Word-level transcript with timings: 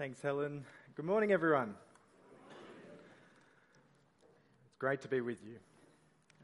Thanks, 0.00 0.22
Helen. 0.22 0.64
Good 0.96 1.04
morning, 1.04 1.30
everyone. 1.30 1.74
It's 4.64 4.78
great 4.78 5.02
to 5.02 5.08
be 5.08 5.20
with 5.20 5.36
you. 5.44 5.56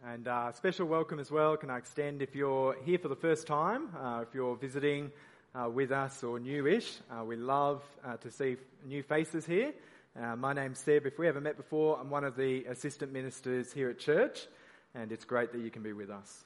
And 0.06 0.28
uh, 0.28 0.52
special 0.52 0.84
welcome 0.86 1.18
as 1.18 1.30
well 1.30 1.56
can 1.56 1.70
I 1.70 1.78
extend 1.78 2.20
if 2.20 2.34
you're 2.34 2.76
here 2.84 2.98
for 2.98 3.08
the 3.08 3.16
first 3.16 3.46
time, 3.46 3.88
uh, 3.98 4.24
if 4.28 4.34
you're 4.34 4.56
visiting 4.56 5.10
uh, 5.54 5.70
with 5.70 5.90
us 5.90 6.22
or 6.22 6.38
newish. 6.38 6.98
Uh, 7.10 7.24
we 7.24 7.36
love 7.36 7.82
uh, 8.04 8.18
to 8.18 8.30
see 8.30 8.56
new 8.84 9.02
faces 9.02 9.46
here. 9.46 9.72
Uh, 10.20 10.36
my 10.36 10.52
name's 10.52 10.80
Seb. 10.80 11.06
If 11.06 11.18
we 11.18 11.24
haven't 11.24 11.44
met 11.44 11.56
before, 11.56 11.98
I'm 11.98 12.10
one 12.10 12.24
of 12.24 12.36
the 12.36 12.66
assistant 12.66 13.10
ministers 13.10 13.72
here 13.72 13.88
at 13.88 13.98
church, 13.98 14.46
and 14.94 15.10
it's 15.10 15.24
great 15.24 15.52
that 15.52 15.62
you 15.62 15.70
can 15.70 15.82
be 15.82 15.94
with 15.94 16.10
us. 16.10 16.44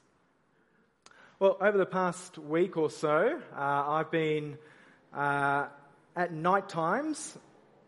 Well, 1.39 1.57
over 1.59 1.77
the 1.77 1.85
past 1.85 2.37
week 2.37 2.77
or 2.77 2.89
so, 2.89 3.41
I've 3.53 4.11
been 4.11 4.57
at 6.15 6.33
night 6.33 6.69
times 6.69 7.37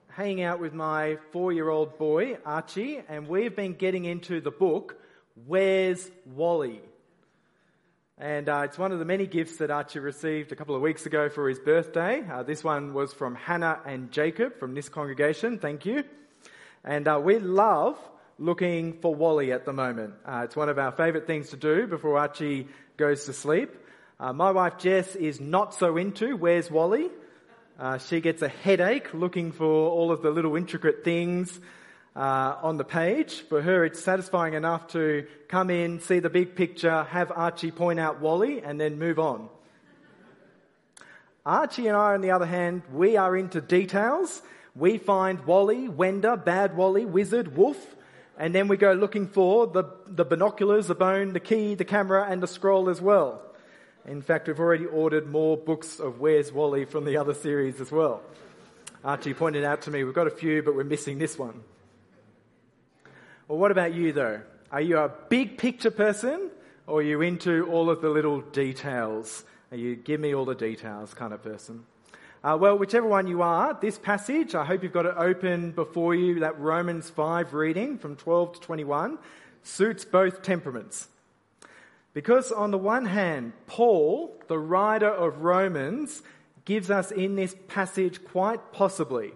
hanging 0.09 0.43
out 0.43 0.59
with 0.59 0.73
my 0.73 1.17
four 1.31 1.51
year 1.51 1.69
old 1.69 1.97
boy, 1.97 2.37
Archie, 2.45 3.01
and 3.09 3.27
we've 3.27 3.55
been 3.55 3.73
getting 3.73 4.05
into 4.05 4.41
the 4.41 4.51
book, 4.51 4.97
Where's 5.47 6.09
Wally? 6.25 6.81
And 8.17 8.47
uh, 8.47 8.61
it's 8.65 8.77
one 8.77 8.91
of 8.91 8.99
the 8.99 9.05
many 9.05 9.25
gifts 9.25 9.57
that 9.57 9.71
Archie 9.71 9.99
received 9.99 10.51
a 10.51 10.55
couple 10.55 10.75
of 10.75 10.81
weeks 10.81 11.05
ago 11.05 11.29
for 11.29 11.49
his 11.49 11.59
birthday. 11.59 12.23
Uh, 12.29 12.43
this 12.43 12.63
one 12.63 12.93
was 12.93 13.11
from 13.11 13.33
Hannah 13.33 13.79
and 13.85 14.11
Jacob 14.11 14.59
from 14.59 14.75
this 14.75 14.87
congregation. 14.87 15.57
Thank 15.57 15.85
you. 15.85 16.03
And 16.83 17.07
uh, 17.07 17.19
we 17.23 17.39
love 17.39 17.97
looking 18.37 18.99
for 19.01 19.15
Wally 19.15 19.51
at 19.51 19.65
the 19.65 19.73
moment. 19.73 20.13
Uh, 20.25 20.41
it's 20.45 20.55
one 20.55 20.69
of 20.69 20.77
our 20.77 20.91
favourite 20.91 21.25
things 21.25 21.49
to 21.49 21.57
do 21.57 21.87
before 21.87 22.19
Archie 22.19 22.67
goes 22.97 23.25
to 23.25 23.33
sleep. 23.33 23.71
Uh, 24.19 24.31
my 24.31 24.51
wife 24.51 24.77
Jess 24.77 25.15
is 25.15 25.41
not 25.41 25.73
so 25.73 25.97
into 25.97 26.37
Where's 26.37 26.69
Wally? 26.69 27.09
Uh, 27.79 27.97
she 27.97 28.21
gets 28.21 28.43
a 28.43 28.47
headache 28.47 29.15
looking 29.15 29.51
for 29.51 29.65
all 29.65 30.11
of 30.11 30.21
the 30.21 30.29
little 30.29 30.55
intricate 30.55 31.03
things 31.03 31.59
uh, 32.15 32.55
on 32.61 32.77
the 32.77 32.83
page. 32.83 33.41
For 33.49 33.63
her, 33.63 33.83
it's 33.83 33.99
satisfying 33.99 34.53
enough 34.53 34.89
to 34.89 35.25
come 35.47 35.71
in, 35.71 35.99
see 35.99 36.19
the 36.19 36.29
big 36.29 36.55
picture, 36.55 37.03
have 37.05 37.31
Archie 37.31 37.71
point 37.71 37.99
out 37.99 38.21
Wally, 38.21 38.61
and 38.61 38.79
then 38.79 38.99
move 38.99 39.17
on. 39.17 39.49
Archie 41.45 41.87
and 41.87 41.97
I, 41.97 42.13
on 42.13 42.21
the 42.21 42.29
other 42.29 42.45
hand, 42.45 42.83
we 42.93 43.17
are 43.17 43.35
into 43.35 43.59
details. 43.59 44.43
We 44.75 44.99
find 44.99 45.43
Wally, 45.45 45.87
Wenda, 45.87 46.43
Bad 46.43 46.77
Wally, 46.77 47.05
Wizard, 47.05 47.57
Wolf, 47.57 47.95
and 48.37 48.53
then 48.53 48.67
we 48.67 48.77
go 48.77 48.93
looking 48.93 49.27
for 49.27 49.65
the, 49.65 49.85
the 50.05 50.25
binoculars, 50.25 50.87
the 50.87 50.95
bone, 50.95 51.33
the 51.33 51.39
key, 51.39 51.73
the 51.73 51.85
camera, 51.85 52.27
and 52.29 52.41
the 52.41 52.47
scroll 52.47 52.87
as 52.87 53.01
well. 53.01 53.41
In 54.05 54.21
fact, 54.21 54.47
we've 54.47 54.59
already 54.59 54.85
ordered 54.85 55.27
more 55.27 55.55
books 55.55 55.99
of 55.99 56.19
Where's 56.19 56.51
Wally 56.51 56.83
from 56.83 57.05
the 57.05 57.15
other 57.15 57.33
series 57.33 57.79
as 57.79 57.89
well. 57.89 58.21
Archie 59.01 59.33
pointed 59.33 59.63
out 59.63 59.83
to 59.83 59.91
me, 59.91 60.03
we've 60.03 60.13
got 60.13 60.27
a 60.27 60.31
few, 60.31 60.61
but 60.61 60.75
we're 60.75 60.83
missing 60.83 61.19
this 61.19 61.39
one. 61.39 61.63
Well, 63.47 63.57
what 63.57 63.71
about 63.71 63.93
you 63.93 64.11
though? 64.11 64.41
Are 64.71 64.81
you 64.81 64.97
a 64.97 65.09
big 65.29 65.57
picture 65.57 65.91
person 65.91 66.49
or 66.85 66.99
are 66.99 67.03
you 67.03 67.21
into 67.21 67.65
all 67.67 67.89
of 67.89 68.01
the 68.01 68.09
little 68.09 68.41
details? 68.41 69.45
Are 69.71 69.77
you 69.77 69.95
give 69.95 70.19
me 70.19 70.35
all 70.35 70.45
the 70.45 70.55
details 70.55 71.13
kind 71.13 71.31
of 71.33 71.41
person? 71.41 71.85
Uh, 72.43 72.57
well, 72.59 72.77
whichever 72.77 73.07
one 73.07 73.27
you 73.27 73.41
are, 73.41 73.77
this 73.79 73.97
passage, 73.97 74.53
I 74.53 74.65
hope 74.65 74.83
you've 74.83 74.91
got 74.91 75.05
it 75.05 75.15
open 75.15 75.71
before 75.71 76.13
you, 76.13 76.41
that 76.41 76.59
Romans 76.59 77.09
5 77.09 77.53
reading 77.53 77.97
from 77.97 78.17
12 78.17 78.55
to 78.55 78.59
21, 78.59 79.17
suits 79.63 80.03
both 80.03 80.41
temperaments. 80.41 81.07
Because 82.13 82.51
on 82.51 82.71
the 82.71 82.77
one 82.77 83.05
hand, 83.05 83.53
Paul, 83.67 84.35
the 84.47 84.59
writer 84.59 85.09
of 85.09 85.41
Romans, 85.41 86.21
gives 86.65 86.91
us 86.91 87.11
in 87.11 87.35
this 87.35 87.55
passage 87.67 88.23
quite 88.23 88.71
possibly 88.71 89.33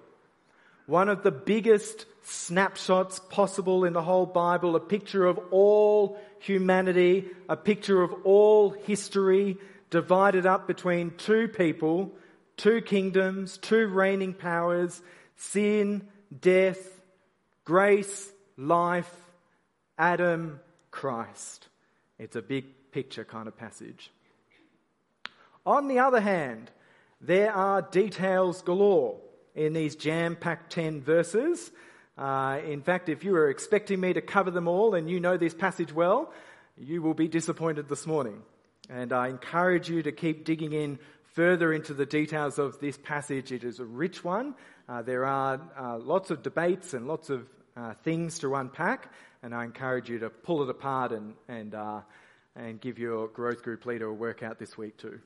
one 0.87 1.09
of 1.09 1.21
the 1.21 1.31
biggest 1.31 2.05
snapshots 2.23 3.19
possible 3.29 3.83
in 3.83 3.93
the 3.93 4.01
whole 4.01 4.25
Bible, 4.25 4.75
a 4.75 4.79
picture 4.79 5.25
of 5.25 5.37
all 5.51 6.17
humanity, 6.39 7.25
a 7.47 7.57
picture 7.57 8.01
of 8.01 8.13
all 8.23 8.69
history 8.69 9.57
divided 9.89 10.45
up 10.45 10.65
between 10.65 11.11
two 11.17 11.49
people, 11.49 12.11
two 12.55 12.81
kingdoms, 12.81 13.57
two 13.57 13.87
reigning 13.87 14.33
powers, 14.33 15.01
sin, 15.35 16.07
death, 16.39 16.79
grace, 17.65 18.31
life, 18.57 19.13
Adam, 19.97 20.59
Christ. 20.89 21.67
It's 22.19 22.35
a 22.35 22.41
big 22.41 22.91
picture 22.91 23.23
kind 23.23 23.47
of 23.47 23.57
passage. 23.57 24.11
On 25.65 25.87
the 25.87 25.99
other 25.99 26.19
hand, 26.19 26.71
there 27.21 27.51
are 27.53 27.81
details 27.81 28.61
galore 28.61 29.17
in 29.55 29.73
these 29.73 29.95
jam 29.95 30.35
packed 30.35 30.71
10 30.71 31.01
verses. 31.01 31.71
Uh, 32.17 32.59
in 32.65 32.81
fact, 32.81 33.09
if 33.09 33.23
you 33.23 33.31
were 33.33 33.49
expecting 33.49 33.99
me 33.99 34.13
to 34.13 34.21
cover 34.21 34.51
them 34.51 34.67
all 34.67 34.95
and 34.95 35.09
you 35.09 35.19
know 35.19 35.37
this 35.37 35.53
passage 35.53 35.93
well, 35.93 36.31
you 36.77 37.01
will 37.01 37.13
be 37.13 37.27
disappointed 37.27 37.89
this 37.89 38.07
morning. 38.07 38.41
And 38.89 39.11
I 39.11 39.27
encourage 39.27 39.89
you 39.89 40.01
to 40.03 40.11
keep 40.11 40.45
digging 40.45 40.73
in 40.73 40.99
further 41.33 41.73
into 41.73 41.93
the 41.93 42.05
details 42.05 42.57
of 42.57 42.79
this 42.79 42.97
passage. 42.97 43.51
It 43.51 43.63
is 43.63 43.79
a 43.79 43.85
rich 43.85 44.23
one. 44.23 44.55
Uh, 44.89 45.01
there 45.01 45.25
are 45.25 45.59
uh, 45.77 45.97
lots 45.97 46.31
of 46.31 46.41
debates 46.41 46.93
and 46.93 47.07
lots 47.07 47.29
of 47.29 47.47
uh, 47.75 47.93
things 47.93 48.39
to 48.39 48.55
unpack, 48.55 49.11
and 49.43 49.53
I 49.53 49.63
encourage 49.63 50.09
you 50.09 50.19
to 50.19 50.29
pull 50.29 50.63
it 50.63 50.69
apart 50.69 51.11
and, 51.11 51.33
and, 51.47 51.75
uh, 51.75 52.01
and 52.55 52.79
give 52.81 52.99
your 52.99 53.27
growth 53.27 53.63
group 53.63 53.85
leader 53.85 54.07
a 54.07 54.13
workout 54.13 54.59
this 54.59 54.77
week 54.77 54.97
too. 54.97 55.19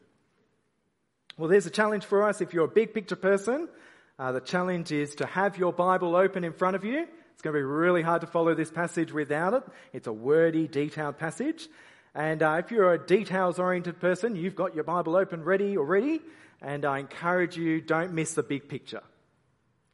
Well, 1.38 1.50
there's 1.50 1.66
a 1.66 1.72
challenge 1.72 2.06
for 2.06 2.28
us. 2.28 2.42
If 2.42 2.54
you're 2.54 2.66
a 2.66 2.68
big 2.68 2.94
picture 2.94 3.16
person, 3.16 3.70
uh, 4.20 4.34
the 4.34 4.42
challenge 4.42 4.92
is 4.92 5.16
to 5.16 5.26
have 5.26 5.58
your 5.58 5.74
Bible 5.74 6.16
open 6.16 6.44
in 6.44 6.54
front 6.54 6.76
of 6.76 6.84
you. 6.84 7.08
It's 7.34 7.42
going 7.42 7.54
to 7.54 7.60
be 7.60 7.64
really 7.64 8.02
hard 8.02 8.22
to 8.22 8.28
follow 8.28 8.54
this 8.54 8.70
passage 8.70 9.12
without 9.12 9.54
it. 9.54 9.64
It's 9.94 10.08
a 10.08 10.14
wordy, 10.14 10.68
detailed 10.68 11.18
passage. 11.18 11.68
And 12.14 12.44
uh, 12.44 12.62
if 12.64 12.72
you're 12.72 12.94
a 12.94 13.04
details 13.04 13.58
oriented 13.58 14.00
person, 14.00 14.36
you've 14.36 14.56
got 14.56 14.76
your 14.76 14.84
Bible 14.84 15.16
open 15.16 15.44
ready 15.44 15.78
already. 15.78 16.20
And 16.62 16.86
I 16.86 17.00
encourage 17.00 17.58
you, 17.58 17.82
don't 17.82 18.14
miss 18.14 18.34
the 18.34 18.44
big 18.44 18.68
picture. 18.68 19.02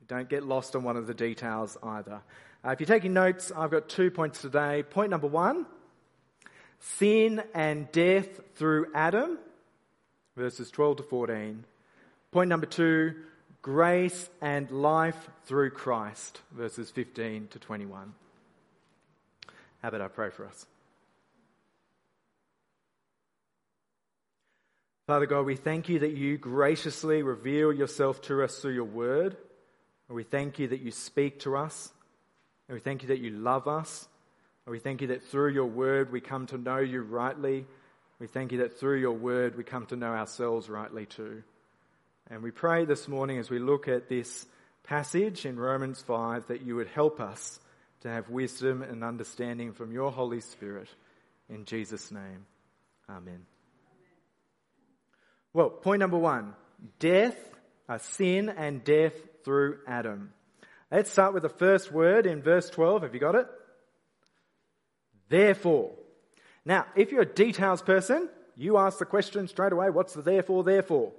Don't 0.08 0.28
get 0.28 0.44
lost 0.44 0.76
on 0.76 0.84
one 0.84 0.98
of 0.98 1.06
the 1.06 1.14
details 1.14 1.78
either. 1.84 2.22
Uh, 2.68 2.72
if 2.72 2.82
you're 2.82 2.88
taking 2.88 3.14
notes, 3.14 3.50
I've 3.56 3.72
got 3.72 3.88
two 3.88 4.12
points 4.12 4.42
today. 4.42 4.84
Point 4.84 5.10
number 5.10 5.28
one 5.28 5.66
sin 6.80 7.42
and 7.54 7.90
death 7.94 8.28
through 8.56 8.88
Adam, 8.94 9.38
verses 10.36 10.70
12 10.70 10.98
to 10.98 11.04
14. 11.04 11.64
Point 12.32 12.50
number 12.50 12.66
two 12.66 13.16
grace 13.62 14.30
and 14.42 14.70
life 14.70 15.30
through 15.46 15.70
Christ, 15.70 16.42
verses 16.52 16.92
15 16.92 17.48
to 17.52 17.60
21. 17.60 18.14
How 19.82 19.88
about 19.88 20.02
I 20.02 20.10
pray 20.10 20.30
for 20.30 20.46
us? 20.46 20.66
Father 25.08 25.26
God, 25.26 25.46
we 25.46 25.56
thank 25.56 25.88
you 25.88 26.00
that 26.00 26.18
you 26.18 26.38
graciously 26.38 27.24
reveal 27.24 27.72
yourself 27.72 28.22
to 28.24 28.44
us 28.44 28.60
through 28.60 28.74
your 28.74 28.84
word. 28.84 29.38
We 30.10 30.24
thank 30.24 30.60
you 30.60 30.68
that 30.68 30.82
you 30.82 30.92
speak 30.92 31.40
to 31.42 31.56
us. 31.56 31.94
And 32.68 32.76
we 32.76 32.80
thank 32.80 33.02
you 33.02 33.10
that 33.10 33.20
you 33.20 33.32
love 33.32 33.68
us. 33.68 34.08
And 34.66 34.72
we 34.72 34.80
thank 34.80 35.02
you 35.02 35.08
that 35.08 35.24
through 35.24 35.54
your 35.54 35.68
word 35.68 36.12
we 36.12 36.22
come 36.22 36.48
to 36.48 36.58
know 36.58 36.80
you 36.80 37.02
rightly. 37.02 37.66
We 38.20 38.28
thank 38.28 38.52
you 38.52 38.60
that 38.60 38.80
through 38.80 39.00
your 39.00 39.14
word 39.14 39.56
we 39.56 39.64
come 39.64 39.86
to 39.88 39.96
know 39.96 40.14
ourselves 40.14 40.70
rightly 40.70 41.06
too. 41.06 41.44
And 42.30 42.44
we 42.44 42.52
pray 42.52 42.86
this 42.86 43.08
morning 43.08 43.38
as 43.38 43.50
we 43.50 43.60
look 43.60 43.88
at 43.88 44.10
this 44.10 44.46
passage 44.84 45.46
in 45.46 45.58
Romans 45.58 46.02
5 46.02 46.48
that 46.48 46.62
you 46.62 46.76
would 46.76 46.88
help 46.88 47.20
us 47.22 47.60
to 48.02 48.10
have 48.10 48.30
wisdom 48.30 48.82
and 48.82 49.04
understanding 49.04 49.72
from 49.72 49.92
your 49.92 50.12
Holy 50.12 50.42
Spirit. 50.42 50.90
In 51.50 51.66
Jesus' 51.66 52.12
name, 52.12 52.46
Amen. 53.10 53.46
Well, 55.54 55.70
point 55.70 56.00
number 56.00 56.18
one 56.18 56.54
death, 57.00 57.38
a 57.88 58.00
sin 58.00 58.50
and 58.50 58.84
death 58.84 59.14
through 59.44 59.80
Adam. 59.88 60.34
Let's 60.92 61.12
start 61.12 61.34
with 61.34 61.44
the 61.44 61.50
first 61.50 61.92
word 61.92 62.26
in 62.26 62.42
verse 62.42 62.70
12. 62.70 63.02
Have 63.02 63.14
you 63.14 63.20
got 63.20 63.36
it? 63.36 63.48
Therefore. 65.28 65.92
Now, 66.64 66.86
if 66.96 67.12
you're 67.12 67.24
a 67.24 67.26
details 67.26 67.82
person, 67.82 68.30
you 68.56 68.78
ask 68.78 68.98
the 68.98 69.06
question 69.06 69.48
straight 69.48 69.74
away, 69.74 69.90
what's 69.90 70.14
the 70.14 70.22
therefore, 70.22 70.64
therefore? 70.64 71.12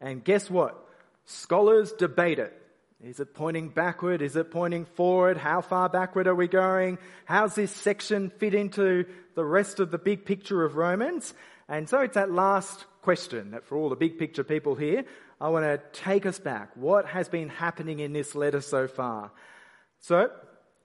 And 0.00 0.22
guess 0.22 0.48
what? 0.48 0.76
Scholars 1.24 1.92
debate 1.92 2.38
it. 2.38 2.56
Is 3.02 3.18
it 3.18 3.34
pointing 3.34 3.68
backward? 3.68 4.22
Is 4.22 4.36
it 4.36 4.50
pointing 4.50 4.84
forward? 4.84 5.36
How 5.36 5.60
far 5.60 5.88
backward 5.88 6.28
are 6.28 6.34
we 6.34 6.48
going? 6.48 6.98
How's 7.24 7.54
this 7.54 7.70
section 7.70 8.30
fit 8.30 8.54
into 8.54 9.06
the 9.34 9.44
rest 9.44 9.80
of 9.80 9.90
the 9.90 9.98
big 9.98 10.24
picture 10.24 10.64
of 10.64 10.76
Romans? 10.76 11.34
And 11.68 11.88
so 11.88 12.00
it's 12.00 12.14
that 12.14 12.30
last 12.30 12.86
question 13.06 13.52
that 13.52 13.64
for 13.64 13.76
all 13.78 13.88
the 13.88 13.94
big 13.94 14.18
picture 14.18 14.42
people 14.42 14.74
here, 14.74 15.04
I 15.40 15.48
want 15.50 15.64
to 15.64 15.80
take 15.92 16.26
us 16.26 16.40
back. 16.40 16.70
What 16.74 17.06
has 17.06 17.28
been 17.28 17.48
happening 17.48 18.00
in 18.00 18.12
this 18.12 18.34
letter 18.34 18.60
so 18.60 18.88
far? 18.88 19.30
So, 20.00 20.28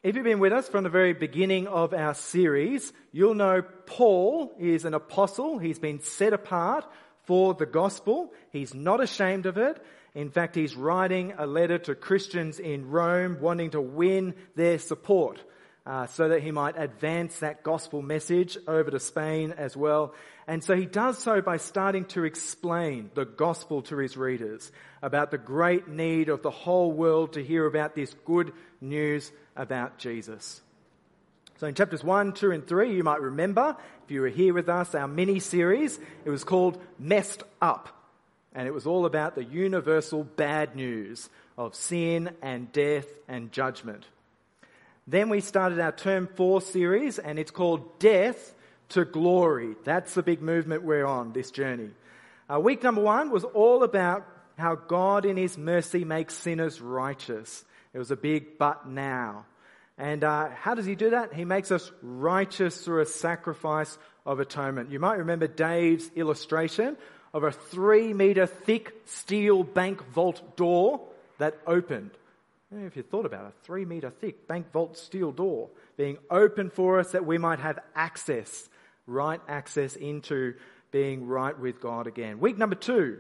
if 0.04 0.16
you've 0.16 0.24
been 0.24 0.38
with 0.38 0.54
us 0.54 0.70
from 0.70 0.84
the 0.84 0.92
very 0.92 1.14
beginning 1.14 1.66
of 1.66 1.96
our 1.96 2.14
series, 2.14 2.94
you'll 3.12 3.34
know 3.34 3.64
Paul 3.88 4.54
is 4.60 4.86
an 4.86 4.94
apostle. 4.94 5.58
He's 5.58 5.80
been 5.80 6.00
set 6.00 6.32
apart 6.32 6.86
for 7.24 7.56
the 7.56 7.66
gospel. 7.66 8.32
He's 8.52 8.76
not 8.76 9.02
ashamed 9.02 9.48
of 9.48 9.58
it. 9.58 9.84
In 10.14 10.30
fact, 10.30 10.54
he's 10.54 10.76
writing 10.76 11.34
a 11.40 11.48
letter 11.48 11.80
to 11.80 11.96
Christians 11.96 12.60
in 12.60 12.92
Rome 12.92 13.40
wanting 13.42 13.72
to 13.72 13.82
win 13.82 14.36
their 14.56 14.78
support 14.78 15.42
uh, 15.86 16.06
so 16.08 16.30
that 16.30 16.44
he 16.44 16.52
might 16.52 16.78
advance 16.78 17.40
that 17.40 17.64
gospel 17.64 18.02
message 18.02 18.58
over 18.68 18.92
to 18.92 19.00
Spain 19.00 19.54
as 19.58 19.76
well. 19.76 20.14
And 20.48 20.64
so 20.64 20.76
he 20.76 20.86
does 20.86 21.18
so 21.18 21.42
by 21.42 21.58
starting 21.58 22.06
to 22.06 22.24
explain 22.24 23.10
the 23.16 23.26
gospel 23.26 23.82
to 23.84 23.98
his 23.98 24.18
readers 24.18 24.72
about 25.02 25.32
the 25.32 25.38
great 25.38 25.88
need 25.88 26.30
of 26.30 26.44
the 26.44 26.52
whole 26.52 26.92
world 26.92 27.34
to 27.34 27.44
hear 27.44 27.66
about 27.66 27.96
this 27.96 28.14
good 28.26 28.54
news 28.80 29.32
about 29.56 29.98
Jesus. 29.98 30.62
So 31.58 31.68
in 31.68 31.76
chapters 31.76 32.04
1, 32.04 32.34
2, 32.34 32.52
and 32.52 32.68
3, 32.68 32.96
you 32.96 33.04
might 33.04 33.22
remember, 33.22 33.78
if 34.04 34.12
you 34.12 34.22
were 34.22 34.30
here 34.30 34.54
with 34.54 34.68
us, 34.68 34.96
our 34.96 35.08
mini 35.08 35.40
series, 35.40 36.00
it 36.26 36.30
was 36.30 36.44
called 36.44 36.82
Messed 36.98 37.44
Up. 37.62 37.88
And 38.54 38.68
it 38.68 38.74
was 38.74 38.86
all 38.86 39.06
about 39.06 39.36
the 39.36 39.44
universal 39.44 40.24
bad 40.24 40.76
news 40.76 41.30
of 41.58 41.76
sin 41.76 42.32
and 42.42 42.72
death 42.72 43.06
and 43.28 43.52
judgment. 43.52 44.06
Then 45.08 45.30
we 45.30 45.42
started 45.42 45.80
our 45.80 45.92
term 45.92 46.28
four 46.36 46.62
series, 46.62 47.18
and 47.18 47.40
it's 47.40 47.52
called 47.52 48.00
Death 48.00 48.54
to 48.90 49.04
Glory. 49.04 49.76
That's 49.84 50.14
the 50.14 50.24
big 50.24 50.42
movement 50.42 50.84
we're 50.84 51.06
on 51.06 51.34
this 51.34 51.50
journey. 51.50 51.90
Uh, 52.52 52.60
week 52.60 52.84
number 52.84 53.02
one 53.02 53.32
was 53.32 53.44
all 53.44 53.84
about 53.84 54.28
how 54.58 54.76
God, 54.76 55.26
in 55.26 55.38
His 55.38 55.58
mercy, 55.58 56.06
makes 56.06 56.36
sinners 56.36 56.80
righteous. 56.82 57.66
It 57.94 57.98
was 57.98 58.12
a 58.12 58.16
big 58.16 58.58
but 58.60 58.88
now. 58.88 59.46
And 59.98 60.24
uh, 60.24 60.50
how 60.50 60.76
does 60.76 60.86
He 60.86 60.96
do 60.96 61.12
that? 61.12 61.34
He 61.34 61.46
makes 61.46 61.72
us 61.72 61.92
righteous 62.04 62.84
through 62.84 63.02
a 63.02 63.06
sacrifice 63.06 63.98
of 64.26 64.40
atonement. 64.40 64.92
You 64.92 65.00
might 65.00 65.18
remember 65.18 65.48
Dave's 65.48 66.12
illustration 66.16 66.96
of 67.34 67.44
a 67.44 67.52
three 67.52 68.14
meter 68.14 68.46
thick 68.46 68.94
steel 69.06 69.64
bank 69.64 70.06
vault 70.12 70.56
door 70.58 71.08
that 71.40 71.58
opened. 71.66 72.12
If 72.74 72.96
you 72.96 73.04
thought 73.04 73.26
about 73.26 73.46
it, 73.46 73.50
a 73.50 73.66
three 73.66 73.84
meter 73.84 74.10
thick 74.10 74.48
bank 74.48 74.72
vault 74.72 74.98
steel 74.98 75.32
door 75.32 75.70
being 75.98 76.18
open 76.30 76.70
for 76.70 77.00
us 77.00 77.12
that 77.12 77.26
we 77.26 77.38
might 77.38 77.60
have 77.60 77.80
access, 77.96 78.70
right 79.06 79.42
access 79.48 79.98
into 79.98 80.54
being 80.92 81.28
right 81.28 81.58
with 81.58 81.82
God 81.82 82.08
again. 82.08 82.40
Week 82.40 82.58
number 82.58 82.76
two, 82.76 83.20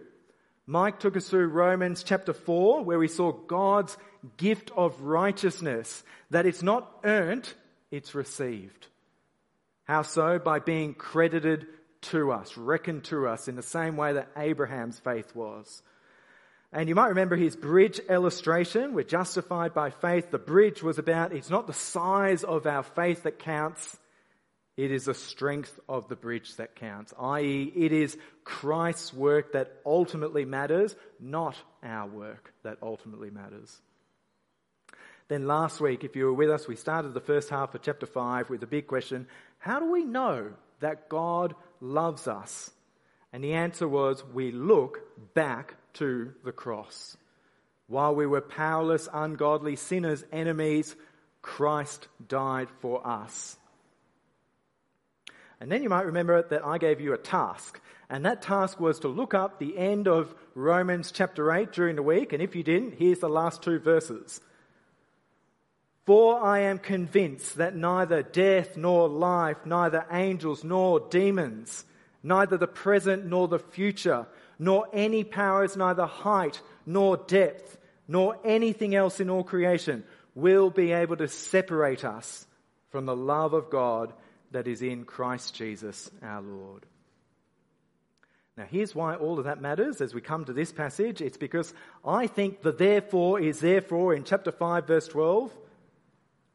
Mike 0.65 0.99
took 0.99 1.17
us 1.17 1.27
through 1.27 1.47
Romans 1.47 2.03
chapter 2.03 2.33
4, 2.33 2.83
where 2.85 2.99
we 2.99 3.09
saw 3.09 3.33
God's 3.33 3.97
gift 4.37 4.71
of 4.75 5.01
righteousness, 5.01 6.03
that 6.29 6.45
it's 6.45 6.63
not 6.63 6.89
earned, 7.03 7.51
it's 7.89 8.15
received. 8.15 8.87
How 9.83 10.03
so? 10.03 10.39
By 10.39 10.59
being 10.59 10.93
credited 10.93 11.67
to 12.03 12.31
us, 12.31 12.55
reckoned 12.55 13.03
to 13.05 13.27
us 13.27 13.49
in 13.49 13.55
the 13.55 13.63
same 13.63 13.97
way 13.97 14.13
that 14.13 14.29
Abraham's 14.37 14.99
faith 14.99 15.35
was. 15.35 15.81
And 16.73 16.87
you 16.87 16.95
might 16.95 17.09
remember 17.09 17.35
his 17.35 17.55
bridge 17.55 17.99
illustration. 17.99 18.93
We're 18.93 19.03
justified 19.03 19.73
by 19.73 19.89
faith. 19.89 20.31
The 20.31 20.39
bridge 20.39 20.81
was 20.81 20.99
about, 20.99 21.33
it's 21.33 21.49
not 21.49 21.67
the 21.67 21.73
size 21.73 22.43
of 22.43 22.65
our 22.65 22.83
faith 22.83 23.23
that 23.23 23.39
counts. 23.39 23.97
It 24.77 24.91
is 24.91 25.05
the 25.05 25.13
strength 25.13 25.77
of 25.89 26.07
the 26.07 26.15
bridge 26.15 26.55
that 26.55 26.75
counts, 26.75 27.13
i.e., 27.19 27.71
it 27.75 27.91
is 27.91 28.17
Christ's 28.45 29.13
work 29.13 29.51
that 29.51 29.81
ultimately 29.85 30.45
matters, 30.45 30.95
not 31.19 31.57
our 31.83 32.07
work 32.07 32.53
that 32.63 32.77
ultimately 32.81 33.29
matters. 33.29 33.81
Then 35.27 35.45
last 35.45 35.81
week, 35.81 36.03
if 36.05 36.15
you 36.15 36.25
were 36.25 36.33
with 36.33 36.49
us, 36.49 36.67
we 36.69 36.77
started 36.77 37.13
the 37.13 37.19
first 37.19 37.49
half 37.49 37.75
of 37.75 37.81
chapter 37.81 38.05
5 38.05 38.49
with 38.49 38.61
the 38.61 38.67
big 38.67 38.87
question 38.87 39.27
how 39.59 39.79
do 39.79 39.91
we 39.91 40.03
know 40.03 40.51
that 40.79 41.09
God 41.09 41.53
loves 41.79 42.27
us? 42.27 42.71
And 43.33 43.43
the 43.43 43.53
answer 43.53 43.87
was 43.87 44.23
we 44.25 44.51
look 44.51 45.33
back 45.33 45.75
to 45.93 46.33
the 46.43 46.51
cross. 46.51 47.15
While 47.87 48.15
we 48.15 48.25
were 48.25 48.41
powerless, 48.41 49.07
ungodly 49.11 49.75
sinners, 49.75 50.23
enemies, 50.31 50.95
Christ 51.41 52.07
died 52.25 52.69
for 52.79 53.05
us. 53.05 53.57
And 55.59 55.71
then 55.71 55.83
you 55.83 55.89
might 55.89 56.05
remember 56.05 56.41
that 56.41 56.65
I 56.65 56.77
gave 56.77 56.99
you 56.99 57.13
a 57.13 57.17
task. 57.17 57.79
And 58.09 58.25
that 58.25 58.41
task 58.41 58.79
was 58.79 58.99
to 58.99 59.07
look 59.07 59.33
up 59.33 59.59
the 59.59 59.77
end 59.77 60.07
of 60.07 60.33
Romans 60.55 61.11
chapter 61.11 61.51
8 61.51 61.71
during 61.71 61.95
the 61.95 62.03
week. 62.03 62.33
And 62.33 62.41
if 62.41 62.55
you 62.55 62.63
didn't, 62.63 62.95
here's 62.97 63.19
the 63.19 63.29
last 63.29 63.61
two 63.61 63.79
verses. 63.79 64.41
For 66.05 66.41
I 66.41 66.61
am 66.61 66.79
convinced 66.79 67.57
that 67.57 67.75
neither 67.75 68.23
death 68.23 68.75
nor 68.75 69.07
life, 69.07 69.57
neither 69.65 70.05
angels 70.11 70.63
nor 70.63 70.99
demons, 70.99 71.85
neither 72.23 72.57
the 72.57 72.67
present 72.67 73.25
nor 73.25 73.47
the 73.47 73.59
future, 73.59 74.27
nor 74.59 74.87
any 74.93 75.23
powers, 75.23 75.75
neither 75.75 76.05
height 76.05 76.61
nor 76.85 77.17
depth, 77.17 77.77
nor 78.07 78.37
anything 78.43 78.95
else 78.95 79.19
in 79.19 79.29
all 79.29 79.43
creation 79.43 80.03
will 80.35 80.69
be 80.69 80.91
able 80.91 81.17
to 81.17 81.27
separate 81.27 82.05
us 82.05 82.45
from 82.89 83.05
the 83.05 83.15
love 83.15 83.53
of 83.53 83.69
God 83.69 84.13
that 84.51 84.67
is 84.67 84.81
in 84.81 85.05
Christ 85.05 85.55
Jesus 85.55 86.09
our 86.21 86.41
Lord. 86.41 86.85
Now, 88.57 88.65
here's 88.69 88.93
why 88.93 89.15
all 89.15 89.39
of 89.39 89.45
that 89.45 89.61
matters 89.61 90.01
as 90.01 90.13
we 90.13 90.21
come 90.21 90.45
to 90.45 90.53
this 90.53 90.71
passage. 90.71 91.21
It's 91.21 91.37
because 91.37 91.73
I 92.05 92.27
think 92.27 92.61
the 92.61 92.73
therefore 92.73 93.39
is 93.39 93.61
therefore 93.61 94.13
in 94.13 94.23
chapter 94.23 94.51
5, 94.51 94.87
verse 94.87 95.07
12 95.07 95.51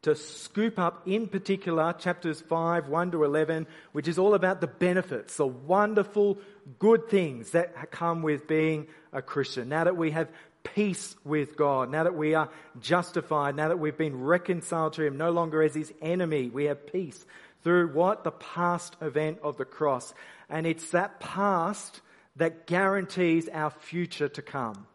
to 0.06 0.14
scoop 0.14 0.78
up, 0.78 1.02
in 1.04 1.26
particular, 1.26 1.92
chapters 1.92 2.40
5, 2.40 2.88
1 2.88 3.10
to 3.10 3.24
11, 3.24 3.66
which 3.90 4.06
is 4.06 4.20
all 4.20 4.34
about 4.34 4.60
the 4.60 4.68
benefits, 4.68 5.36
the 5.36 5.44
wonderful 5.44 6.38
good 6.78 7.08
things 7.08 7.50
that 7.50 7.90
come 7.90 8.22
with 8.22 8.46
being 8.46 8.86
a 9.12 9.20
Christian. 9.20 9.68
Now 9.68 9.82
that 9.82 9.96
we 9.96 10.12
have 10.12 10.28
peace 10.62 11.16
with 11.24 11.56
God, 11.56 11.90
now 11.90 12.04
that 12.04 12.14
we 12.14 12.34
are 12.34 12.50
justified, 12.80 13.56
now 13.56 13.66
that 13.66 13.80
we've 13.80 13.98
been 13.98 14.22
reconciled 14.22 14.92
to 14.92 15.02
Him, 15.02 15.16
no 15.16 15.32
longer 15.32 15.60
as 15.60 15.74
His 15.74 15.92
enemy, 16.00 16.50
we 16.50 16.66
have 16.66 16.86
peace 16.86 17.26
through 17.64 17.92
what? 17.92 18.22
The 18.22 18.30
past 18.30 18.94
event 19.00 19.40
of 19.42 19.56
the 19.56 19.64
cross. 19.64 20.14
And 20.48 20.68
it's 20.68 20.90
that 20.90 21.18
past 21.18 22.00
that 22.36 22.68
guarantees 22.68 23.48
our 23.48 23.70
future 23.70 24.28
to 24.28 24.42
come. 24.42 24.86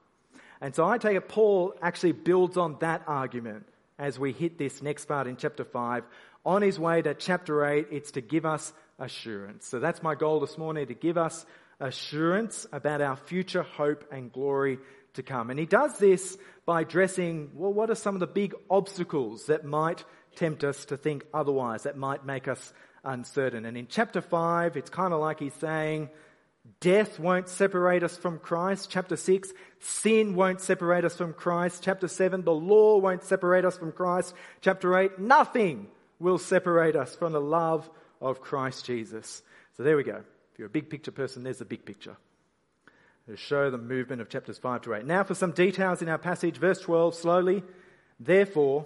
And 0.61 0.73
so 0.73 0.87
I 0.87 0.97
take 0.99 1.17
it 1.17 1.27
Paul 1.27 1.73
actually 1.81 2.13
builds 2.13 2.55
on 2.55 2.77
that 2.79 3.03
argument 3.07 3.65
as 4.01 4.17
we 4.17 4.33
hit 4.33 4.57
this 4.57 4.81
next 4.81 5.05
part 5.05 5.27
in 5.27 5.37
chapter 5.37 5.63
5. 5.63 6.03
On 6.43 6.63
his 6.63 6.79
way 6.79 7.03
to 7.03 7.13
chapter 7.13 7.63
8, 7.63 7.87
it's 7.91 8.11
to 8.13 8.21
give 8.21 8.47
us 8.47 8.73
assurance. 8.97 9.67
So 9.67 9.79
that's 9.79 10.01
my 10.01 10.15
goal 10.15 10.39
this 10.39 10.57
morning 10.57 10.87
to 10.87 10.95
give 10.95 11.19
us 11.19 11.45
assurance 11.79 12.65
about 12.73 13.01
our 13.01 13.15
future 13.15 13.61
hope 13.61 14.03
and 14.11 14.33
glory 14.33 14.79
to 15.13 15.21
come. 15.21 15.51
And 15.51 15.59
he 15.59 15.67
does 15.67 15.99
this 15.99 16.35
by 16.65 16.81
addressing, 16.81 17.51
well, 17.53 17.71
what 17.71 17.91
are 17.91 17.95
some 17.95 18.15
of 18.15 18.19
the 18.21 18.27
big 18.27 18.55
obstacles 18.71 19.45
that 19.45 19.65
might 19.65 20.03
tempt 20.35 20.63
us 20.63 20.85
to 20.85 20.97
think 20.97 21.23
otherwise, 21.31 21.83
that 21.83 21.95
might 21.95 22.25
make 22.25 22.47
us 22.47 22.73
uncertain? 23.03 23.65
And 23.65 23.77
in 23.77 23.85
chapter 23.87 24.21
5, 24.21 24.77
it's 24.77 24.89
kind 24.89 25.13
of 25.13 25.19
like 25.19 25.39
he's 25.39 25.53
saying, 25.53 26.09
Death 26.79 27.19
won't 27.19 27.49
separate 27.49 28.03
us 28.03 28.17
from 28.17 28.37
Christ. 28.39 28.89
Chapter 28.89 29.15
6, 29.15 29.51
sin 29.79 30.35
won't 30.35 30.61
separate 30.61 31.05
us 31.05 31.15
from 31.15 31.33
Christ. 31.33 31.83
Chapter 31.83 32.07
7, 32.07 32.43
the 32.43 32.53
law 32.53 32.97
won't 32.97 33.23
separate 33.23 33.65
us 33.65 33.77
from 33.77 33.91
Christ. 33.91 34.33
Chapter 34.61 34.95
8, 34.97 35.19
nothing 35.19 35.87
will 36.19 36.37
separate 36.37 36.95
us 36.95 37.15
from 37.15 37.33
the 37.33 37.41
love 37.41 37.89
of 38.21 38.41
Christ 38.41 38.85
Jesus. 38.85 39.41
So 39.75 39.83
there 39.83 39.97
we 39.97 40.03
go. 40.03 40.23
If 40.53 40.59
you're 40.59 40.67
a 40.67 40.71
big 40.71 40.89
picture 40.89 41.11
person, 41.11 41.43
there's 41.43 41.59
the 41.59 41.65
big 41.65 41.85
picture. 41.85 42.15
To 43.27 43.37
show 43.37 43.71
the 43.71 43.77
movement 43.77 44.21
of 44.21 44.29
chapters 44.29 44.57
5 44.57 44.81
to 44.83 44.93
8. 44.95 45.05
Now 45.05 45.23
for 45.23 45.33
some 45.33 45.51
details 45.51 46.01
in 46.01 46.09
our 46.09 46.17
passage, 46.17 46.57
verse 46.57 46.79
12, 46.79 47.15
slowly. 47.15 47.63
Therefore, 48.19 48.85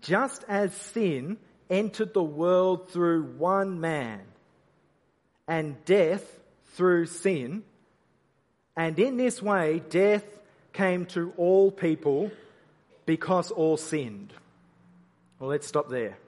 just 0.00 0.44
as 0.48 0.72
sin 0.74 1.38
entered 1.70 2.14
the 2.14 2.22
world 2.22 2.90
through 2.90 3.22
one 3.38 3.80
man, 3.80 4.20
and 5.48 5.82
death 5.84 6.24
through 6.74 7.06
sin. 7.06 7.62
And 8.76 8.98
in 8.98 9.16
this 9.16 9.40
way, 9.42 9.82
death 9.88 10.24
came 10.72 11.06
to 11.06 11.32
all 11.36 11.70
people 11.70 12.30
because 13.06 13.50
all 13.50 13.76
sinned. 13.76 14.32
Well, 15.38 15.50
let's 15.50 15.66
stop 15.66 15.88
there. 15.88 16.18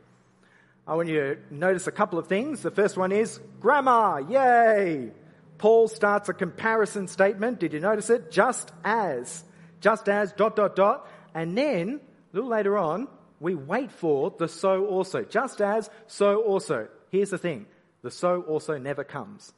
I 0.86 0.94
want 0.94 1.08
you 1.08 1.20
to 1.20 1.54
notice 1.54 1.86
a 1.86 1.92
couple 1.92 2.18
of 2.18 2.28
things. 2.28 2.62
The 2.62 2.70
first 2.70 2.96
one 2.96 3.12
is 3.12 3.40
grammar. 3.60 4.20
Yay! 4.20 5.10
Paul 5.58 5.88
starts 5.88 6.28
a 6.28 6.32
comparison 6.32 7.08
statement. 7.08 7.58
Did 7.58 7.74
you 7.74 7.80
notice 7.80 8.08
it? 8.08 8.30
Just 8.30 8.72
as. 8.84 9.44
Just 9.80 10.08
as, 10.08 10.32
dot, 10.32 10.56
dot, 10.56 10.76
dot. 10.76 11.06
And 11.34 11.58
then, 11.58 12.00
a 12.32 12.36
little 12.36 12.48
later 12.48 12.78
on, 12.78 13.08
we 13.40 13.54
wait 13.54 13.92
for 13.92 14.32
the 14.38 14.48
so 14.48 14.86
also. 14.86 15.24
Just 15.24 15.60
as, 15.60 15.90
so 16.06 16.42
also. 16.42 16.88
Here's 17.10 17.30
the 17.30 17.38
thing 17.38 17.66
the 18.08 18.14
so 18.14 18.42
also 18.42 18.78
never 18.78 19.04
comes. 19.04 19.52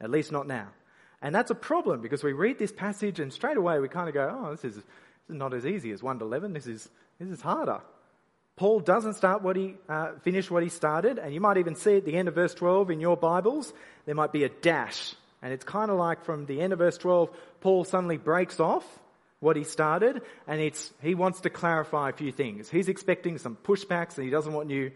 At 0.00 0.10
least 0.10 0.32
not 0.32 0.46
now. 0.46 0.68
And 1.22 1.34
that's 1.34 1.50
a 1.50 1.54
problem 1.54 2.00
because 2.00 2.24
we 2.24 2.32
read 2.32 2.58
this 2.58 2.72
passage 2.72 3.20
and 3.20 3.32
straight 3.32 3.56
away 3.56 3.78
we 3.78 3.88
kind 3.88 4.08
of 4.08 4.14
go, 4.14 4.36
oh, 4.40 4.50
this 4.50 4.64
is, 4.64 4.74
this 4.74 4.84
is 5.30 5.36
not 5.36 5.54
as 5.54 5.64
easy 5.64 5.92
as 5.92 6.02
1 6.02 6.18
to 6.18 6.24
11. 6.24 6.52
This 6.52 6.66
is, 6.66 6.88
this 7.18 7.28
is 7.28 7.40
harder. 7.40 7.80
Paul 8.56 8.80
doesn't 8.80 9.14
start 9.14 9.42
what 9.42 9.54
he, 9.54 9.76
uh, 9.88 10.14
finish 10.22 10.50
what 10.50 10.64
he 10.64 10.68
started, 10.68 11.18
and 11.18 11.32
you 11.32 11.40
might 11.40 11.58
even 11.58 11.76
see 11.76 11.96
at 11.96 12.04
the 12.04 12.14
end 12.14 12.26
of 12.26 12.34
verse 12.34 12.54
12 12.54 12.90
in 12.90 13.00
your 13.00 13.16
Bibles, 13.16 13.72
there 14.04 14.16
might 14.16 14.32
be 14.32 14.42
a 14.42 14.48
dash 14.48 15.14
And 15.42 15.52
it's 15.52 15.64
kind 15.64 15.92
of 15.92 15.96
like 15.98 16.24
from 16.24 16.46
the 16.46 16.60
end 16.60 16.72
of 16.72 16.80
verse 16.80 16.98
12, 16.98 17.30
Paul 17.60 17.84
suddenly 17.84 18.16
breaks 18.16 18.58
off 18.58 18.84
what 19.38 19.54
he 19.54 19.62
started 19.62 20.22
and 20.48 20.60
it's, 20.60 20.92
he 21.00 21.14
wants 21.14 21.42
to 21.42 21.50
clarify 21.50 22.10
a 22.10 22.12
few 22.12 22.32
things. 22.32 22.68
He's 22.68 22.88
expecting 22.88 23.38
some 23.38 23.56
pushbacks 23.56 24.16
and 24.16 24.24
he 24.24 24.30
doesn't 24.30 24.52
want 24.52 24.70
you 24.70 24.90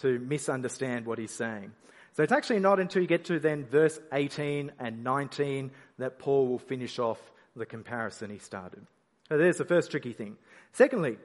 to 0.00 0.18
misunderstand 0.18 1.06
what 1.06 1.18
he's 1.18 1.30
saying. 1.30 1.72
So 2.16 2.22
it's 2.22 2.32
actually 2.32 2.60
not 2.60 2.80
until 2.80 3.02
you 3.02 3.08
get 3.08 3.26
to 3.26 3.38
then 3.38 3.66
verse 3.66 4.00
18 4.10 4.72
and 4.78 5.04
19 5.04 5.70
that 5.98 6.18
Paul 6.18 6.48
will 6.48 6.58
finish 6.58 6.98
off 6.98 7.20
the 7.54 7.66
comparison 7.66 8.30
he 8.30 8.38
started. 8.38 8.86
So 9.28 9.36
there's 9.36 9.58
the 9.58 9.66
first 9.66 9.90
tricky 9.90 10.14
thing. 10.14 10.38
Secondly, 10.72 11.18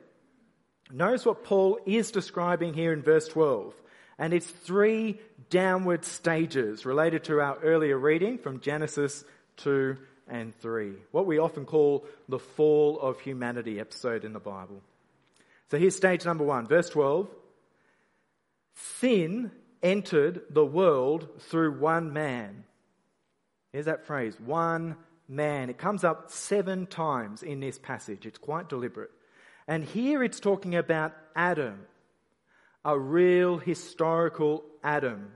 notice 0.91 1.25
what 1.25 1.45
Paul 1.45 1.79
is 1.86 2.12
describing 2.12 2.74
here 2.74 2.91
in 2.91 3.03
verse 3.03 3.29
12. 3.29 3.74
And 4.19 4.33
it's 4.33 4.48
three 4.48 5.21
downward 5.50 6.03
stages 6.03 6.86
related 6.86 7.24
to 7.25 7.39
our 7.39 7.57
earlier 7.60 7.98
reading 7.98 8.38
from 8.38 8.60
Genesis 8.60 9.24
2 9.57 9.95
and 10.27 10.53
3. 10.60 10.91
What 11.12 11.25
we 11.25 11.39
often 11.39 11.63
call 11.63 12.05
the 12.27 12.39
fall 12.39 13.00
of 13.00 13.21
humanity 13.21 13.79
episode 13.79 14.25
in 14.25 14.33
the 14.33 14.39
Bible. 14.39 14.81
So 15.69 15.77
here's 15.77 15.95
stage 15.95 16.25
number 16.25 16.43
one, 16.43 16.67
verse 16.67 16.89
12. 16.89 17.29
Sin 18.75 19.51
entered 19.84 20.42
the 20.50 20.66
world 20.66 21.28
through 21.40 21.80
one 21.80 22.14
man. 22.14 22.64
Here's 23.72 23.86
that 23.86 24.06
phrase, 24.06 24.40
one 24.40 24.96
man. 25.28 25.70
It 25.70 25.78
comes 25.78 26.04
up 26.04 26.30
seven 26.30 26.86
times 26.88 27.42
in 27.44 27.60
this 27.60 27.80
passage. 27.80 28.26
It's 28.26 28.38
quite 28.38 28.70
deliberate. 28.70 29.12
And 29.68 29.84
here 29.84 30.24
it's 30.24 30.40
talking 30.40 30.76
about 30.76 31.16
Adam, 31.36 31.80
a 32.84 32.98
real 32.98 33.58
historical 33.58 34.64
Adam. 34.84 35.32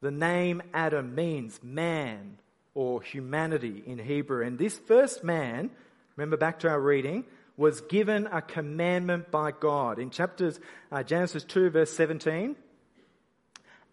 The 0.00 0.10
name 0.10 0.62
Adam 0.74 1.14
means 1.14 1.60
man 1.62 2.38
or 2.74 3.02
humanity 3.02 3.82
in 3.86 3.98
Hebrew. 3.98 4.44
And 4.44 4.58
this 4.58 4.78
first 4.78 5.22
man, 5.22 5.70
remember 6.16 6.36
back 6.36 6.58
to 6.60 6.68
our 6.68 6.80
reading, 6.80 7.24
was 7.56 7.80
given 7.82 8.26
a 8.26 8.42
commandment 8.42 9.30
by 9.30 9.52
God. 9.52 9.98
In 9.98 10.10
chapters 10.10 10.58
uh, 10.90 11.02
Genesis 11.02 11.44
2 11.44 11.70
verse 11.70 11.92
17, 11.92 12.56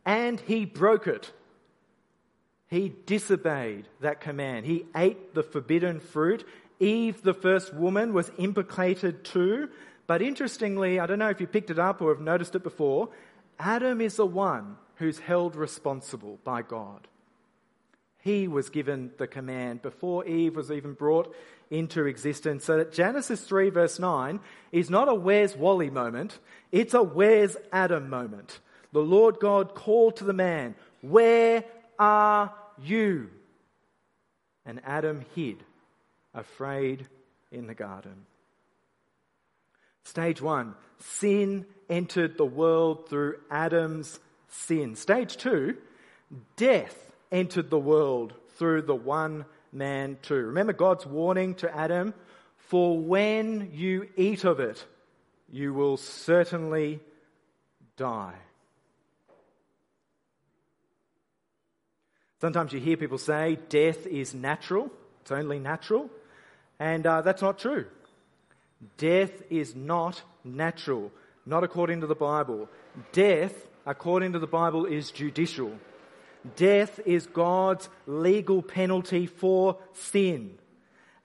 and 0.09 0.39
he 0.39 0.65
broke 0.65 1.05
it. 1.05 1.31
He 2.65 2.91
disobeyed 3.05 3.87
that 4.01 4.21
command. 4.21 4.65
He 4.65 4.87
ate 4.95 5.35
the 5.35 5.43
forbidden 5.43 5.99
fruit. 5.99 6.47
Eve, 6.79 7.21
the 7.21 7.35
first 7.35 7.75
woman, 7.75 8.11
was 8.11 8.31
implicated 8.39 9.23
too. 9.23 9.69
But 10.07 10.23
interestingly, 10.23 10.99
I 10.99 11.05
don't 11.05 11.19
know 11.19 11.29
if 11.29 11.39
you 11.39 11.45
picked 11.45 11.69
it 11.69 11.77
up 11.77 12.01
or 12.01 12.11
have 12.11 12.23
noticed 12.23 12.55
it 12.55 12.63
before, 12.63 13.09
Adam 13.59 14.01
is 14.01 14.15
the 14.15 14.25
one 14.25 14.77
who's 14.95 15.19
held 15.19 15.55
responsible 15.55 16.39
by 16.43 16.63
God. 16.63 17.07
He 18.17 18.47
was 18.47 18.71
given 18.71 19.11
the 19.19 19.27
command 19.27 19.83
before 19.83 20.25
Eve 20.25 20.55
was 20.55 20.71
even 20.71 20.93
brought 20.93 21.35
into 21.69 22.07
existence. 22.07 22.65
So 22.65 22.77
that 22.77 22.93
Genesis 22.93 23.41
3 23.41 23.69
verse 23.69 23.99
9 23.99 24.39
is 24.71 24.89
not 24.89 25.07
a 25.07 25.13
where's 25.13 25.55
Wally 25.55 25.91
moment, 25.91 26.39
it's 26.71 26.95
a 26.95 27.03
where's 27.03 27.57
Adam 27.71 28.09
moment. 28.09 28.59
The 28.91 28.99
Lord 28.99 29.39
God 29.39 29.75
called 29.75 30.17
to 30.17 30.23
the 30.23 30.33
man, 30.33 30.75
Where 31.01 31.63
are 31.97 32.53
you? 32.81 33.29
And 34.65 34.81
Adam 34.85 35.25
hid, 35.35 35.63
afraid 36.33 37.07
in 37.51 37.67
the 37.67 37.73
garden. 37.73 38.25
Stage 40.03 40.41
one 40.41 40.75
sin 40.99 41.65
entered 41.89 42.37
the 42.37 42.45
world 42.45 43.09
through 43.09 43.35
Adam's 43.49 44.19
sin. 44.47 44.95
Stage 44.95 45.37
two 45.37 45.77
death 46.55 46.95
entered 47.31 47.69
the 47.69 47.79
world 47.79 48.33
through 48.57 48.83
the 48.83 48.95
one 48.95 49.45
man 49.71 50.17
too. 50.21 50.35
Remember 50.35 50.73
God's 50.73 51.05
warning 51.05 51.55
to 51.55 51.75
Adam 51.75 52.13
for 52.57 52.99
when 52.99 53.71
you 53.73 54.07
eat 54.15 54.43
of 54.43 54.59
it, 54.59 54.85
you 55.51 55.73
will 55.73 55.97
certainly 55.97 56.99
die. 57.97 58.35
Sometimes 62.41 62.71
you 62.71 62.79
hear 62.79 62.97
people 62.97 63.17
say 63.17 63.57
death 63.67 64.07
is 64.07 64.33
natural, 64.33 64.89
it's 65.21 65.31
only 65.31 65.59
natural, 65.59 66.09
and 66.79 67.05
uh, 67.05 67.21
that's 67.21 67.41
not 67.41 67.59
true. 67.59 67.85
Death 68.97 69.41
is 69.49 69.75
not 69.75 70.21
natural, 70.43 71.11
not 71.45 71.65
according 71.65 71.99
to 72.01 72.07
the 72.07 72.15
Bible. 72.15 72.69
Death, 73.11 73.67
according 73.85 74.33
to 74.33 74.39
the 74.39 74.47
Bible, 74.47 74.85
is 74.85 75.11
judicial. 75.11 75.73
Death 76.55 77.01
is 77.05 77.27
God's 77.27 77.89
legal 78.07 78.61
penalty 78.61 79.25
for 79.25 79.77
sin. 79.93 80.57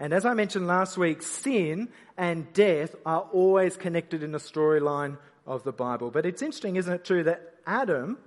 And 0.00 0.12
as 0.12 0.26
I 0.26 0.34
mentioned 0.34 0.66
last 0.66 0.98
week, 0.98 1.22
sin 1.22 1.88
and 2.16 2.52
death 2.52 2.96
are 3.06 3.20
always 3.32 3.76
connected 3.76 4.24
in 4.24 4.32
the 4.32 4.38
storyline 4.38 5.16
of 5.46 5.62
the 5.62 5.72
Bible. 5.72 6.10
But 6.10 6.26
it's 6.26 6.42
interesting, 6.42 6.74
isn't 6.74 6.92
it, 6.92 7.04
too, 7.04 7.22
that 7.24 7.54
Adam 7.64 8.18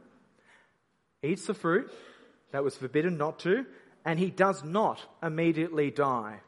eats 1.22 1.46
the 1.48 1.54
fruit, 1.54 1.92
that 2.58 2.64
was 2.64 2.76
forbidden 2.76 3.20
not 3.20 3.38
to, 3.38 3.68
and 4.04 4.18
he 4.18 4.32
does 4.32 4.64
not 4.64 5.00
immediately 5.22 5.92
die. 5.92 6.40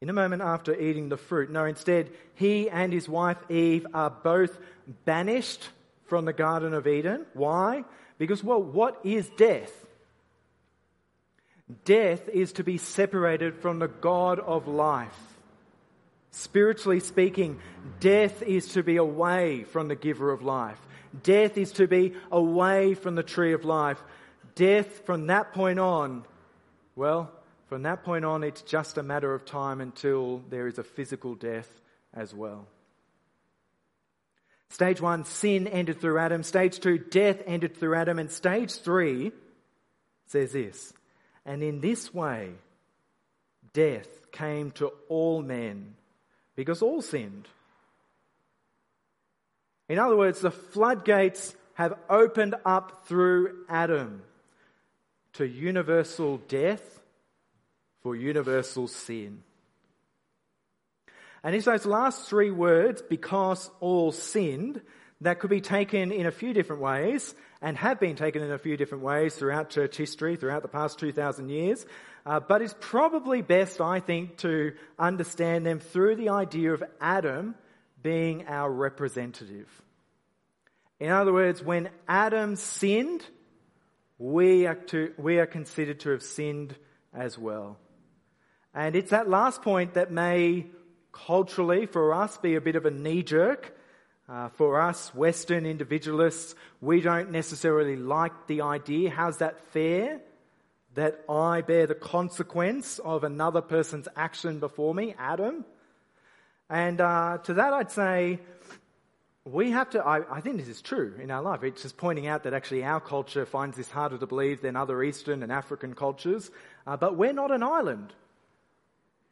In 0.00 0.10
a 0.10 0.12
moment 0.12 0.42
after 0.42 0.74
eating 0.74 1.08
the 1.08 1.16
fruit, 1.16 1.48
no, 1.48 1.64
instead, 1.64 2.10
he 2.34 2.68
and 2.68 2.92
his 2.92 3.08
wife 3.08 3.36
Eve 3.48 3.86
are 3.94 4.10
both 4.10 4.58
banished 5.04 5.68
from 6.06 6.24
the 6.24 6.32
Garden 6.32 6.74
of 6.74 6.88
Eden. 6.88 7.24
Why? 7.34 7.84
Because, 8.18 8.42
well, 8.42 8.60
what 8.60 8.98
is 9.04 9.28
death? 9.36 9.72
Death 11.84 12.28
is 12.30 12.54
to 12.54 12.64
be 12.64 12.78
separated 12.78 13.58
from 13.58 13.78
the 13.78 13.86
God 13.86 14.40
of 14.40 14.66
life. 14.66 15.20
Spiritually 16.32 16.98
speaking, 16.98 17.60
death 18.00 18.42
is 18.42 18.72
to 18.72 18.82
be 18.82 18.96
away 18.96 19.62
from 19.62 19.86
the 19.86 19.94
giver 19.94 20.32
of 20.32 20.42
life. 20.42 20.80
Death 21.22 21.58
is 21.58 21.72
to 21.72 21.86
be 21.86 22.14
away 22.30 22.94
from 22.94 23.14
the 23.14 23.22
tree 23.22 23.52
of 23.52 23.64
life. 23.64 24.00
Death 24.54 25.04
from 25.06 25.26
that 25.28 25.52
point 25.52 25.78
on, 25.78 26.24
well, 26.96 27.32
from 27.68 27.82
that 27.82 28.04
point 28.04 28.24
on, 28.24 28.42
it's 28.44 28.62
just 28.62 28.98
a 28.98 29.02
matter 29.02 29.32
of 29.32 29.44
time 29.44 29.80
until 29.80 30.42
there 30.50 30.66
is 30.66 30.78
a 30.78 30.84
physical 30.84 31.34
death 31.34 31.68
as 32.14 32.34
well. 32.34 32.66
Stage 34.70 35.00
one, 35.00 35.24
sin 35.24 35.66
entered 35.66 36.00
through 36.00 36.18
Adam. 36.18 36.42
Stage 36.42 36.78
two, 36.78 36.98
death 36.98 37.42
entered 37.46 37.76
through 37.76 37.96
Adam. 37.96 38.18
And 38.18 38.30
stage 38.30 38.76
three 38.76 39.32
says 40.26 40.52
this, 40.52 40.92
and 41.44 41.62
in 41.62 41.80
this 41.80 42.14
way, 42.14 42.50
death 43.72 44.30
came 44.30 44.70
to 44.72 44.92
all 45.08 45.42
men 45.42 45.94
because 46.54 46.82
all 46.82 47.02
sinned. 47.02 47.48
In 49.90 49.98
other 49.98 50.16
words, 50.16 50.38
the 50.38 50.52
floodgates 50.52 51.52
have 51.74 51.98
opened 52.08 52.54
up 52.64 53.08
through 53.08 53.64
Adam 53.68 54.22
to 55.32 55.44
universal 55.44 56.36
death 56.46 57.00
for 58.00 58.14
universal 58.14 58.86
sin. 58.86 59.42
And 61.42 61.56
it's 61.56 61.64
those 61.64 61.86
last 61.86 62.28
three 62.28 62.52
words, 62.52 63.02
because 63.02 63.68
all 63.80 64.12
sinned, 64.12 64.80
that 65.22 65.40
could 65.40 65.50
be 65.50 65.60
taken 65.60 66.12
in 66.12 66.24
a 66.24 66.30
few 66.30 66.54
different 66.54 66.82
ways 66.82 67.34
and 67.60 67.76
have 67.76 67.98
been 67.98 68.14
taken 68.14 68.44
in 68.44 68.52
a 68.52 68.58
few 68.58 68.76
different 68.76 69.02
ways 69.02 69.34
throughout 69.34 69.70
church 69.70 69.96
history, 69.96 70.36
throughout 70.36 70.62
the 70.62 70.68
past 70.68 71.00
2,000 71.00 71.48
years. 71.48 71.84
Uh, 72.24 72.38
but 72.38 72.62
it's 72.62 72.76
probably 72.78 73.42
best, 73.42 73.80
I 73.80 73.98
think, 73.98 74.36
to 74.38 74.72
understand 75.00 75.66
them 75.66 75.80
through 75.80 76.14
the 76.14 76.28
idea 76.28 76.74
of 76.74 76.84
Adam 77.00 77.56
being 78.02 78.46
our 78.46 78.70
representative. 78.70 79.68
In 80.98 81.10
other 81.10 81.32
words, 81.32 81.62
when 81.62 81.88
Adam 82.06 82.56
sinned, 82.56 83.24
we 84.18 84.66
are, 84.66 84.74
to, 84.74 85.12
we 85.16 85.38
are 85.38 85.46
considered 85.46 86.00
to 86.00 86.10
have 86.10 86.22
sinned 86.22 86.76
as 87.14 87.38
well. 87.38 87.78
And 88.74 88.94
it's 88.94 89.10
that 89.10 89.28
last 89.28 89.62
point 89.62 89.94
that 89.94 90.12
may 90.12 90.66
culturally 91.12 91.86
for 91.86 92.14
us 92.14 92.36
be 92.38 92.54
a 92.54 92.60
bit 92.60 92.76
of 92.76 92.86
a 92.86 92.90
knee 92.90 93.22
jerk. 93.22 93.76
Uh, 94.28 94.48
for 94.50 94.80
us, 94.80 95.12
Western 95.14 95.66
individualists, 95.66 96.54
we 96.80 97.00
don't 97.00 97.32
necessarily 97.32 97.96
like 97.96 98.46
the 98.46 98.60
idea. 98.60 99.10
How's 99.10 99.38
that 99.38 99.58
fair? 99.72 100.20
That 100.94 101.24
I 101.28 101.62
bear 101.62 101.86
the 101.86 101.94
consequence 101.94 103.00
of 103.00 103.24
another 103.24 103.60
person's 103.60 104.06
action 104.16 104.60
before 104.60 104.94
me, 104.94 105.14
Adam? 105.18 105.64
And 106.70 107.00
uh, 107.00 107.38
to 107.44 107.54
that, 107.54 107.72
I'd 107.72 107.90
say 107.90 108.38
we 109.44 109.72
have 109.72 109.90
to, 109.90 110.04
I, 110.04 110.36
I, 110.36 110.40
think 110.40 110.58
this 110.58 110.68
is 110.68 110.80
true 110.80 111.14
in 111.20 111.32
our 111.32 111.42
life. 111.42 111.64
It's 111.64 111.82
just 111.82 111.96
pointing 111.96 112.28
out 112.28 112.44
that 112.44 112.54
actually 112.54 112.84
our 112.84 113.00
culture 113.00 113.44
finds 113.44 113.76
this 113.76 113.90
harder 113.90 114.18
to 114.18 114.26
believe 114.26 114.62
than 114.62 114.76
other 114.76 115.02
Eastern 115.02 115.42
and 115.42 115.50
African 115.50 115.94
cultures. 115.94 116.48
Uh, 116.86 116.96
but 116.96 117.16
we're 117.16 117.32
not 117.32 117.50
an 117.50 117.64
island. 117.64 118.12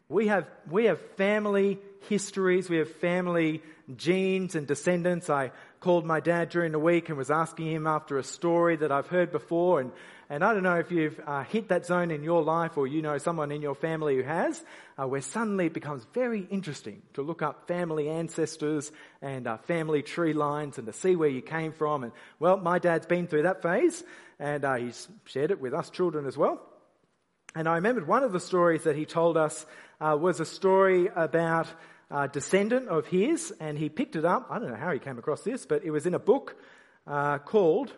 We 0.09 0.26
have, 0.26 0.47
we 0.68 0.87
have 0.87 1.00
family 1.16 1.78
histories, 2.09 2.68
we 2.68 2.78
have 2.78 2.90
family 2.97 3.62
genes 3.97 4.57
and 4.57 4.66
descendants. 4.66 5.30
I 5.30 5.52
called 5.78 6.04
my 6.04 6.18
dad 6.18 6.49
during 6.49 6.73
the 6.73 6.78
week 6.78 7.09
and 7.09 7.16
was 7.16 7.30
asking 7.30 7.71
him 7.71 7.87
after 7.87 8.18
a 8.18 8.25
story 8.25 8.76
that 8.76 8.90
I've 8.90 9.07
heard 9.07 9.30
before. 9.30 9.80
And, 9.80 9.92
and 10.30 10.44
I 10.44 10.52
don't 10.52 10.62
know 10.62 10.78
if 10.78 10.92
you've 10.92 11.18
uh, 11.26 11.44
hit 11.44 11.68
that 11.68 11.87
zone 11.87 12.11
in 12.11 12.23
your 12.23 12.42
life 12.42 12.76
or 12.76 12.87
you 12.87 13.00
know 13.00 13.16
someone 13.18 13.50
in 13.50 13.62
your 13.62 13.75
family 13.75 14.16
who 14.16 14.23
has, 14.23 14.62
uh, 14.99 15.06
where 15.06 15.23
suddenly 15.23 15.66
it 15.66 15.73
becomes 15.73 16.06
very 16.12 16.47
interesting 16.50 17.00
to 17.14 17.23
look 17.23 17.40
up 17.40 17.66
family 17.66 18.08
ancestors 18.11 18.92
and 19.23 19.47
uh, 19.47 19.56
family 19.56 20.02
tree 20.02 20.35
lines 20.35 20.76
and 20.76 20.87
to 20.87 20.92
see 20.92 21.16
where 21.16 21.30
you 21.30 21.40
came 21.40 21.73
from. 21.73 22.04
And 22.04 22.12
well, 22.38 22.58
my 22.58 22.78
dad's 22.78 23.06
been 23.06 23.26
through 23.26 23.44
that 23.44 23.62
phase 23.62 24.04
and 24.38 24.64
uh, 24.64 24.75
he's 24.75 25.08
shared 25.25 25.50
it 25.50 25.61
with 25.61 25.73
us 25.73 25.88
children 25.88 26.26
as 26.26 26.37
well. 26.37 26.61
And 27.54 27.66
I 27.66 27.76
remembered 27.76 28.06
one 28.06 28.23
of 28.23 28.32
the 28.32 28.40
stories 28.40 28.85
that 28.85 28.97
he 28.97 29.06
told 29.06 29.37
us 29.37 29.64
uh, 30.00 30.16
was 30.20 30.40
a 30.40 30.44
story 30.44 31.08
about 31.14 31.66
uh, 32.11 32.26
descendant 32.26 32.88
of 32.88 33.06
his, 33.06 33.52
and 33.61 33.78
he 33.78 33.88
picked 33.88 34.16
it 34.16 34.25
up. 34.25 34.47
I 34.50 34.58
don't 34.58 34.68
know 34.68 34.76
how 34.76 34.92
he 34.92 34.99
came 34.99 35.18
across 35.18 35.42
this, 35.42 35.66
but 35.66 35.85
it 35.85 35.90
was 35.90 36.06
in 36.06 36.14
a 36.14 36.18
book 36.18 36.56
uh, 37.06 37.38
called, 37.38 37.92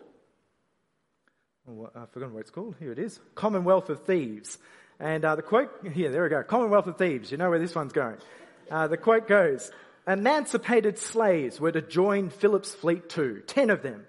oh, 1.69 1.89
I've 1.95 2.09
forgotten 2.11 2.33
what 2.33 2.41
it's 2.41 2.49
called. 2.49 2.75
Here 2.79 2.91
it 2.91 2.99
is 2.99 3.19
Commonwealth 3.35 3.89
of 3.89 4.03
Thieves. 4.03 4.57
And 4.99 5.25
uh, 5.25 5.35
the 5.35 5.41
quote, 5.41 5.71
here, 5.93 6.11
there 6.11 6.23
we 6.23 6.29
go 6.29 6.43
Commonwealth 6.43 6.87
of 6.87 6.97
Thieves. 6.97 7.31
You 7.31 7.37
know 7.37 7.49
where 7.49 7.59
this 7.59 7.75
one's 7.75 7.93
going. 7.93 8.17
Uh, 8.69 8.87
the 8.87 8.97
quote 8.97 9.27
goes 9.27 9.71
Emancipated 10.07 10.97
slaves 10.97 11.59
were 11.59 11.71
to 11.71 11.81
join 11.81 12.29
Phillip's 12.29 12.73
fleet 12.73 13.09
too, 13.09 13.43
ten 13.45 13.69
of 13.69 13.81
them. 13.81 14.05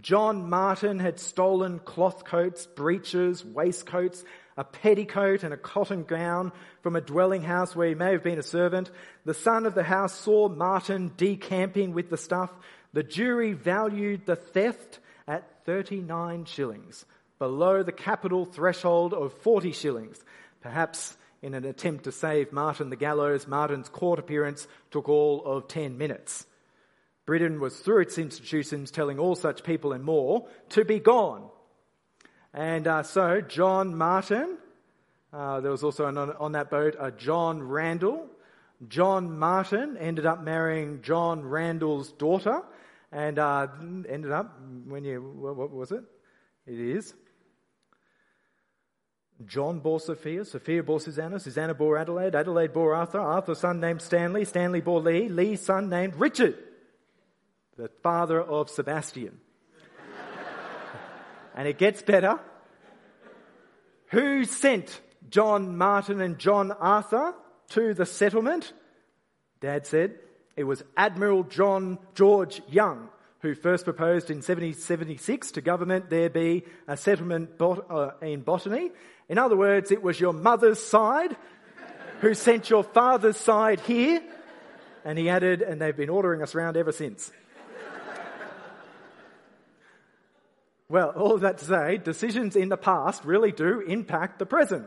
John 0.00 0.50
Martin 0.50 0.98
had 0.98 1.18
stolen 1.18 1.78
cloth 1.78 2.24
coats, 2.24 2.66
breeches, 2.66 3.42
waistcoats, 3.42 4.22
a 4.58 4.64
petticoat 4.64 5.42
and 5.42 5.54
a 5.54 5.56
cotton 5.56 6.04
gown 6.04 6.52
from 6.82 6.96
a 6.96 7.00
dwelling 7.00 7.42
house 7.42 7.74
where 7.74 7.88
he 7.88 7.94
may 7.94 8.12
have 8.12 8.22
been 8.22 8.38
a 8.38 8.42
servant. 8.42 8.90
The 9.24 9.34
son 9.34 9.64
of 9.64 9.74
the 9.74 9.82
house 9.82 10.14
saw 10.14 10.48
Martin 10.48 11.12
decamping 11.16 11.94
with 11.94 12.10
the 12.10 12.16
stuff. 12.18 12.50
The 12.92 13.02
jury 13.02 13.52
valued 13.52 14.26
the 14.26 14.36
theft 14.36 14.98
39 15.66 16.46
shillings, 16.46 17.04
below 17.38 17.82
the 17.82 17.92
capital 17.92 18.46
threshold 18.46 19.12
of 19.12 19.34
40 19.42 19.72
shillings. 19.72 20.24
Perhaps 20.62 21.16
in 21.42 21.52
an 21.52 21.64
attempt 21.64 22.04
to 22.04 22.12
save 22.12 22.52
Martin 22.52 22.88
the 22.88 22.96
gallows, 22.96 23.46
Martin's 23.46 23.88
court 23.88 24.18
appearance 24.18 24.66
took 24.90 25.08
all 25.08 25.44
of 25.44 25.68
10 25.68 25.98
minutes. 25.98 26.46
Britain 27.26 27.60
was 27.60 27.76
through 27.76 28.02
its 28.02 28.16
institutions 28.16 28.90
telling 28.90 29.18
all 29.18 29.34
such 29.34 29.64
people 29.64 29.92
and 29.92 30.02
more 30.02 30.48
to 30.70 30.84
be 30.84 30.98
gone 30.98 31.50
and 32.56 32.86
uh, 32.86 33.02
so, 33.02 33.42
John 33.42 33.94
Martin, 33.96 34.56
uh, 35.30 35.60
there 35.60 35.70
was 35.70 35.84
also 35.84 36.06
an, 36.06 36.16
on, 36.16 36.52
that 36.52 36.70
boat 36.70 36.96
a 36.98 37.10
John 37.10 37.62
Randall. 37.62 38.26
John 38.88 39.38
Martin 39.38 39.98
ended 39.98 40.24
up 40.24 40.42
marrying 40.42 41.02
John 41.02 41.44
Randall's 41.44 42.10
daughter, 42.12 42.62
and 43.12 43.38
uh, 43.38 43.66
ended 44.08 44.32
up, 44.32 44.58
when 44.86 45.04
you, 45.04 45.20
what, 45.20 45.70
was 45.70 45.92
it? 45.92 46.04
It 46.66 46.78
is. 46.78 47.14
John 49.44 49.80
bore 49.80 50.00
Sophia, 50.00 50.44
Sophia 50.44 50.82
bore 50.82 51.00
Susanna, 51.00 51.38
Susanna 51.38 51.74
bore 51.74 51.98
Adelaide, 51.98 52.34
Adelaide 52.34 52.72
bore 52.72 52.94
Arthur, 52.94 53.20
Arthur's 53.20 53.60
son 53.60 53.80
named 53.80 54.00
Stanley, 54.00 54.44
Stanley 54.44 54.80
bore 54.80 55.00
Lee, 55.00 55.28
Lee's 55.28 55.60
son 55.60 55.90
named 55.90 56.14
Richard, 56.16 56.56
the 57.76 57.88
father 58.02 58.40
of 58.40 58.70
Sebastian. 58.70 59.40
And 61.54 61.66
it 61.66 61.78
gets 61.78 62.02
better. 62.02 62.38
Who 64.10 64.44
sent 64.44 65.00
John 65.30 65.78
Martin 65.78 66.20
and 66.20 66.38
John 66.38 66.70
Arthur 66.70 67.32
to 67.70 67.94
the 67.94 68.04
settlement? 68.04 68.74
Dad 69.60 69.86
said 69.86 70.18
it 70.56 70.64
was 70.64 70.82
Admiral 70.96 71.44
John 71.44 71.98
George 72.14 72.62
Young 72.68 73.08
who 73.40 73.54
first 73.54 73.84
proposed 73.84 74.30
in 74.30 74.38
1776 74.38 75.52
to 75.52 75.60
government 75.60 76.10
there 76.10 76.30
be 76.30 76.64
a 76.88 76.96
settlement 76.96 77.56
bot- 77.58 77.86
uh, 77.90 78.10
in 78.20 78.40
botany. 78.40 78.90
In 79.28 79.38
other 79.38 79.56
words, 79.56 79.92
it 79.92 80.02
was 80.02 80.18
your 80.18 80.32
mother's 80.32 80.80
side 80.80 81.36
who 82.20 82.34
sent 82.34 82.70
your 82.70 82.82
father's 82.82 83.36
side 83.36 83.80
here. 83.80 84.22
And 85.04 85.18
he 85.18 85.28
added, 85.28 85.62
and 85.62 85.80
they've 85.80 85.96
been 85.96 86.08
ordering 86.08 86.42
us 86.42 86.54
around 86.54 86.76
ever 86.76 86.90
since. 86.90 87.30
Well, 90.88 91.10
all 91.10 91.34
of 91.34 91.40
that 91.40 91.58
to 91.58 91.64
say, 91.64 91.98
decisions 91.98 92.54
in 92.54 92.68
the 92.68 92.76
past 92.76 93.24
really 93.24 93.50
do 93.52 93.80
impact 93.80 94.38
the 94.38 94.46
present. 94.46 94.86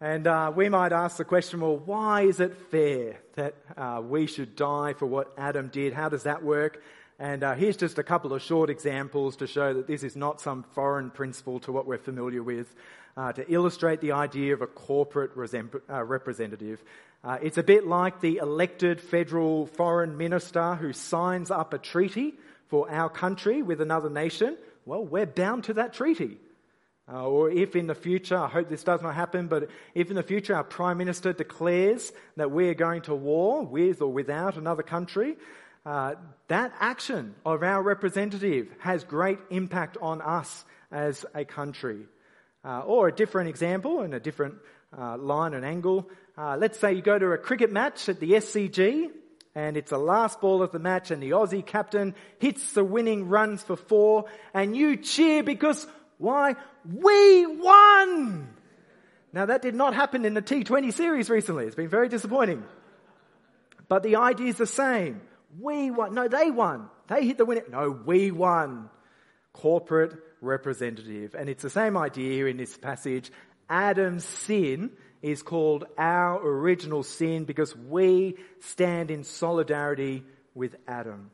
And 0.00 0.28
uh, 0.28 0.52
we 0.54 0.68
might 0.68 0.92
ask 0.92 1.16
the 1.16 1.24
question, 1.24 1.60
well, 1.60 1.76
why 1.76 2.22
is 2.22 2.38
it 2.38 2.56
fair 2.70 3.18
that 3.34 3.54
uh, 3.76 4.00
we 4.02 4.26
should 4.26 4.54
die 4.54 4.92
for 4.92 5.06
what 5.06 5.32
Adam 5.36 5.68
did? 5.68 5.92
How 5.92 6.08
does 6.08 6.22
that 6.22 6.44
work? 6.44 6.80
And 7.18 7.42
uh, 7.42 7.54
here's 7.54 7.76
just 7.76 7.98
a 7.98 8.04
couple 8.04 8.32
of 8.32 8.40
short 8.40 8.70
examples 8.70 9.36
to 9.36 9.48
show 9.48 9.74
that 9.74 9.88
this 9.88 10.04
is 10.04 10.14
not 10.14 10.40
some 10.40 10.62
foreign 10.74 11.10
principle 11.10 11.58
to 11.60 11.72
what 11.72 11.86
we're 11.86 11.98
familiar 11.98 12.44
with, 12.44 12.72
uh, 13.16 13.32
to 13.32 13.52
illustrate 13.52 14.00
the 14.00 14.12
idea 14.12 14.54
of 14.54 14.62
a 14.62 14.68
corporate 14.68 15.32
uh, 15.90 16.04
representative. 16.04 16.80
Uh, 17.24 17.38
it's 17.42 17.58
a 17.58 17.64
bit 17.64 17.84
like 17.84 18.20
the 18.20 18.36
elected 18.36 19.00
federal 19.00 19.66
foreign 19.66 20.16
minister 20.16 20.76
who 20.76 20.92
signs 20.92 21.50
up 21.50 21.74
a 21.74 21.78
treaty 21.78 22.34
for 22.68 22.88
our 22.88 23.08
country 23.08 23.62
with 23.62 23.80
another 23.80 24.08
nation 24.08 24.56
well, 24.88 25.04
we're 25.04 25.26
bound 25.26 25.64
to 25.64 25.74
that 25.74 25.92
treaty. 25.92 26.38
Uh, 27.10 27.26
or 27.26 27.50
if 27.50 27.74
in 27.74 27.86
the 27.86 27.94
future, 27.94 28.36
I 28.36 28.48
hope 28.48 28.68
this 28.68 28.84
does 28.84 29.00
not 29.00 29.14
happen, 29.14 29.48
but 29.48 29.70
if 29.94 30.10
in 30.10 30.16
the 30.16 30.22
future 30.22 30.54
our 30.54 30.64
Prime 30.64 30.98
Minister 30.98 31.32
declares 31.32 32.12
that 32.36 32.50
we 32.50 32.68
are 32.68 32.74
going 32.74 33.02
to 33.02 33.14
war 33.14 33.64
with 33.64 34.02
or 34.02 34.12
without 34.12 34.56
another 34.56 34.82
country, 34.82 35.36
uh, 35.86 36.16
that 36.48 36.72
action 36.80 37.34
of 37.46 37.62
our 37.62 37.82
representative 37.82 38.68
has 38.80 39.04
great 39.04 39.38
impact 39.48 39.96
on 40.02 40.20
us 40.20 40.64
as 40.90 41.24
a 41.34 41.46
country. 41.46 42.00
Uh, 42.64 42.80
or 42.80 43.08
a 43.08 43.12
different 43.12 43.48
example 43.48 44.00
and 44.02 44.12
a 44.12 44.20
different 44.20 44.56
uh, 44.96 45.16
line 45.16 45.54
and 45.54 45.64
angle. 45.64 46.10
Uh, 46.36 46.56
let's 46.58 46.78
say 46.78 46.92
you 46.92 47.00
go 47.00 47.18
to 47.18 47.32
a 47.32 47.38
cricket 47.38 47.72
match 47.72 48.08
at 48.08 48.20
the 48.20 48.32
SCG 48.32 49.10
and 49.54 49.76
it's 49.76 49.90
the 49.90 49.98
last 49.98 50.40
ball 50.40 50.62
of 50.62 50.72
the 50.72 50.78
match 50.78 51.10
and 51.10 51.22
the 51.22 51.30
Aussie 51.30 51.64
captain 51.64 52.14
hits 52.38 52.72
the 52.72 52.84
winning 52.84 53.28
runs 53.28 53.62
for 53.62 53.76
four 53.76 54.26
and 54.52 54.76
you 54.76 54.96
cheer 54.96 55.42
because 55.42 55.86
why? 56.18 56.56
We 56.84 57.46
won! 57.46 58.48
Now 59.32 59.46
that 59.46 59.62
did 59.62 59.74
not 59.74 59.94
happen 59.94 60.24
in 60.24 60.34
the 60.34 60.42
T20 60.42 60.92
series 60.92 61.30
recently. 61.30 61.66
It's 61.66 61.76
been 61.76 61.88
very 61.88 62.08
disappointing. 62.08 62.64
But 63.88 64.02
the 64.02 64.16
idea 64.16 64.48
is 64.48 64.56
the 64.56 64.66
same. 64.66 65.20
We 65.58 65.90
won. 65.90 66.14
No, 66.14 66.28
they 66.28 66.50
won. 66.50 66.88
They 67.08 67.24
hit 67.24 67.38
the 67.38 67.44
winner. 67.44 67.62
No, 67.70 67.90
we 67.90 68.30
won. 68.30 68.90
Corporate 69.52 70.16
representative. 70.40 71.34
And 71.34 71.48
it's 71.48 71.62
the 71.62 71.70
same 71.70 71.96
idea 71.96 72.32
here 72.32 72.48
in 72.48 72.56
this 72.56 72.76
passage. 72.76 73.30
Adam's 73.68 74.24
sin 74.24 74.90
is 75.22 75.42
called 75.42 75.84
our 75.96 76.40
original 76.46 77.02
sin 77.02 77.44
because 77.44 77.74
we 77.76 78.36
stand 78.60 79.10
in 79.10 79.24
solidarity 79.24 80.22
with 80.54 80.76
Adam. 80.86 81.30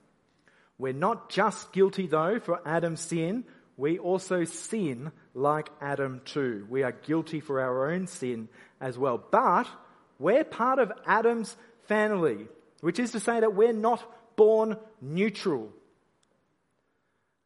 We're 0.78 0.92
not 0.92 1.30
just 1.30 1.72
guilty 1.72 2.06
though 2.06 2.40
for 2.40 2.60
Adam's 2.66 3.00
sin, 3.00 3.44
we 3.76 3.98
also 3.98 4.44
sin 4.44 5.10
like 5.34 5.68
Adam 5.80 6.20
too. 6.24 6.66
We 6.68 6.82
are 6.82 6.92
guilty 6.92 7.40
for 7.40 7.60
our 7.60 7.90
own 7.90 8.06
sin 8.06 8.48
as 8.80 8.96
well. 8.96 9.22
But 9.30 9.66
we're 10.18 10.44
part 10.44 10.78
of 10.78 10.92
Adam's 11.06 11.56
family, 11.88 12.46
which 12.80 12.98
is 12.98 13.12
to 13.12 13.20
say 13.20 13.40
that 13.40 13.54
we're 13.54 13.72
not 13.72 14.02
born 14.36 14.76
neutral. 15.00 15.70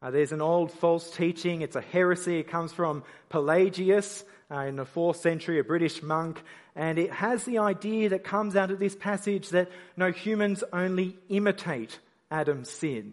Uh, 0.01 0.11
there's 0.11 0.33
an 0.33 0.43
old 0.43 0.71
false 0.71 1.11
teaching, 1.11 1.63
it's 1.63 1.75
a 1.75 1.81
heresy, 1.81 2.39
it 2.39 2.49
comes 2.49 2.73
from 2.73 3.03
Pelagius, 3.31 4.25
uh, 4.51 4.61
in 4.61 4.77
the 4.77 4.85
fourth 4.85 5.19
century, 5.19 5.59
a 5.59 5.65
British 5.65 6.03
monk, 6.03 6.41
and 6.75 6.99
it 6.99 7.13
has 7.13 7.45
the 7.45 7.59
idea 7.59 8.11
that 8.11 8.25
comes 8.25 8.57
out 8.57 8.71
of 8.71 8.79
this 8.79 8.95
passage 8.95 9.51
that 9.51 9.71
no 9.97 10.11
humans 10.11 10.65
only 10.73 11.17
imitate 11.29 11.99
Adam's 12.31 12.71
sin. 12.71 13.13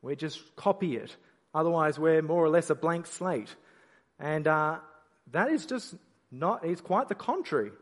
We 0.00 0.16
just 0.16 0.40
copy 0.56 0.96
it. 0.96 1.14
Otherwise, 1.54 1.98
we're 1.98 2.22
more 2.22 2.44
or 2.44 2.48
less 2.48 2.70
a 2.70 2.74
blank 2.74 3.06
slate. 3.06 3.54
And 4.18 4.46
uh, 4.46 4.78
that 5.32 5.50
is 5.50 5.66
just 5.66 5.94
not, 6.30 6.64
it's 6.64 6.80
quite 6.80 7.08
the 7.08 7.14
contrary. 7.14 7.72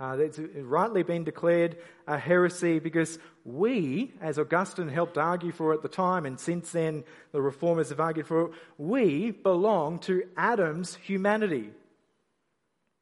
Uh, 0.00 0.16
it's 0.20 0.38
rightly 0.38 1.02
been 1.02 1.24
declared 1.24 1.76
a 2.06 2.16
heresy 2.16 2.78
because 2.78 3.18
we, 3.44 4.12
as 4.20 4.38
Augustine 4.38 4.88
helped 4.88 5.18
argue 5.18 5.50
for 5.50 5.74
at 5.74 5.82
the 5.82 5.88
time, 5.88 6.24
and 6.24 6.38
since 6.38 6.70
then 6.70 7.02
the 7.32 7.42
reformers 7.42 7.88
have 7.88 7.98
argued 7.98 8.26
for 8.26 8.46
it, 8.46 8.52
we 8.78 9.32
belong 9.32 9.98
to 9.98 10.22
Adam's 10.36 10.94
humanity. 10.94 11.70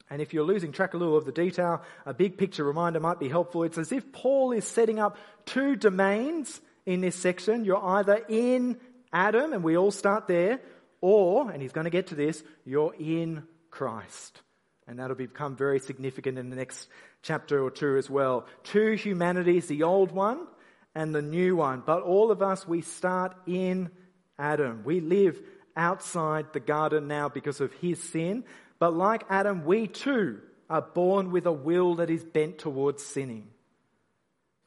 And 0.08 0.22
if 0.22 0.32
you're 0.32 0.44
losing 0.44 0.72
track 0.72 0.94
a 0.94 0.96
little 0.96 1.18
of 1.18 1.26
the 1.26 1.32
detail, 1.32 1.82
a 2.06 2.14
big 2.14 2.38
picture 2.38 2.64
reminder 2.64 3.00
might 3.00 3.20
be 3.20 3.28
helpful. 3.28 3.64
It's 3.64 3.76
as 3.76 3.92
if 3.92 4.12
Paul 4.12 4.52
is 4.52 4.64
setting 4.64 4.98
up 4.98 5.18
two 5.44 5.76
domains 5.76 6.60
in 6.86 7.00
this 7.02 7.16
section. 7.16 7.64
You're 7.64 7.84
either 7.84 8.24
in 8.28 8.78
Adam, 9.12 9.52
and 9.52 9.62
we 9.62 9.76
all 9.76 9.90
start 9.90 10.26
there, 10.26 10.60
or, 11.00 11.50
and 11.50 11.62
he's 11.62 11.72
going 11.72 11.84
to 11.84 11.90
get 11.90 12.08
to 12.08 12.14
this, 12.14 12.42
you're 12.64 12.94
in 12.98 13.44
Christ. 13.70 14.40
And 14.86 14.98
that'll 14.98 15.16
become 15.16 15.56
very 15.56 15.80
significant 15.80 16.38
in 16.38 16.50
the 16.50 16.56
next 16.56 16.88
chapter 17.22 17.62
or 17.62 17.70
two 17.70 17.96
as 17.96 18.08
well. 18.08 18.46
Two 18.62 18.92
humanities, 18.92 19.66
the 19.66 19.82
old 19.82 20.12
one 20.12 20.46
and 20.94 21.14
the 21.14 21.22
new 21.22 21.56
one. 21.56 21.82
But 21.84 22.02
all 22.02 22.30
of 22.30 22.40
us, 22.40 22.66
we 22.66 22.80
start 22.80 23.36
in 23.46 23.90
Adam. 24.38 24.82
We 24.84 25.00
live 25.00 25.40
outside 25.76 26.52
the 26.52 26.60
garden 26.60 27.06
now 27.06 27.28
because 27.28 27.60
of 27.60 27.72
his 27.74 28.02
sin. 28.02 28.44
But 28.78 28.94
like 28.94 29.24
Adam, 29.28 29.66
we 29.66 29.88
too 29.88 30.40
are 30.70 30.82
born 30.82 31.30
with 31.32 31.46
a 31.46 31.52
will 31.52 31.96
that 31.96 32.10
is 32.10 32.24
bent 32.24 32.58
towards 32.58 33.04
sinning. 33.04 33.48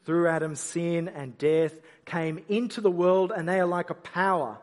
Through 0.05 0.27
Adam's 0.27 0.59
sin 0.59 1.07
and 1.07 1.37
death 1.37 1.73
came 2.05 2.43
into 2.47 2.81
the 2.81 2.91
world 2.91 3.31
and 3.35 3.47
they 3.47 3.59
are 3.59 3.67
like 3.67 3.89
a 3.89 3.95
power 3.95 4.57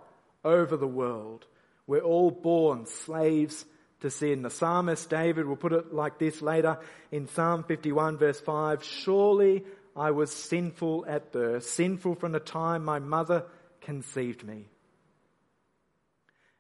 over 0.44 0.77
the 0.77 0.87
world. 0.87 1.46
We're 1.87 2.01
all 2.01 2.31
born 2.31 2.87
slaves 2.87 3.64
to 4.01 4.11
sin. 4.11 4.42
The 4.42 4.51
psalmist 4.51 5.09
David 5.09 5.46
will 5.46 5.57
put 5.57 5.72
it 5.72 5.92
like 5.92 6.18
this 6.18 6.42
later 6.42 6.79
in 7.11 7.29
Psalm 7.29 7.64
51 7.64 8.18
verse 8.18 8.40
5. 8.40 8.83
Surely 8.83 9.64
I 9.94 10.11
was 10.11 10.33
sinful 10.33 11.07
at 11.09 11.33
birth, 11.33 11.64
sinful 11.64 12.16
from 12.16 12.33
the 12.33 12.40
time 12.40 12.85
my 12.85 12.99
mother 12.99 13.44
conceived 13.81 14.44
me. 14.44 14.66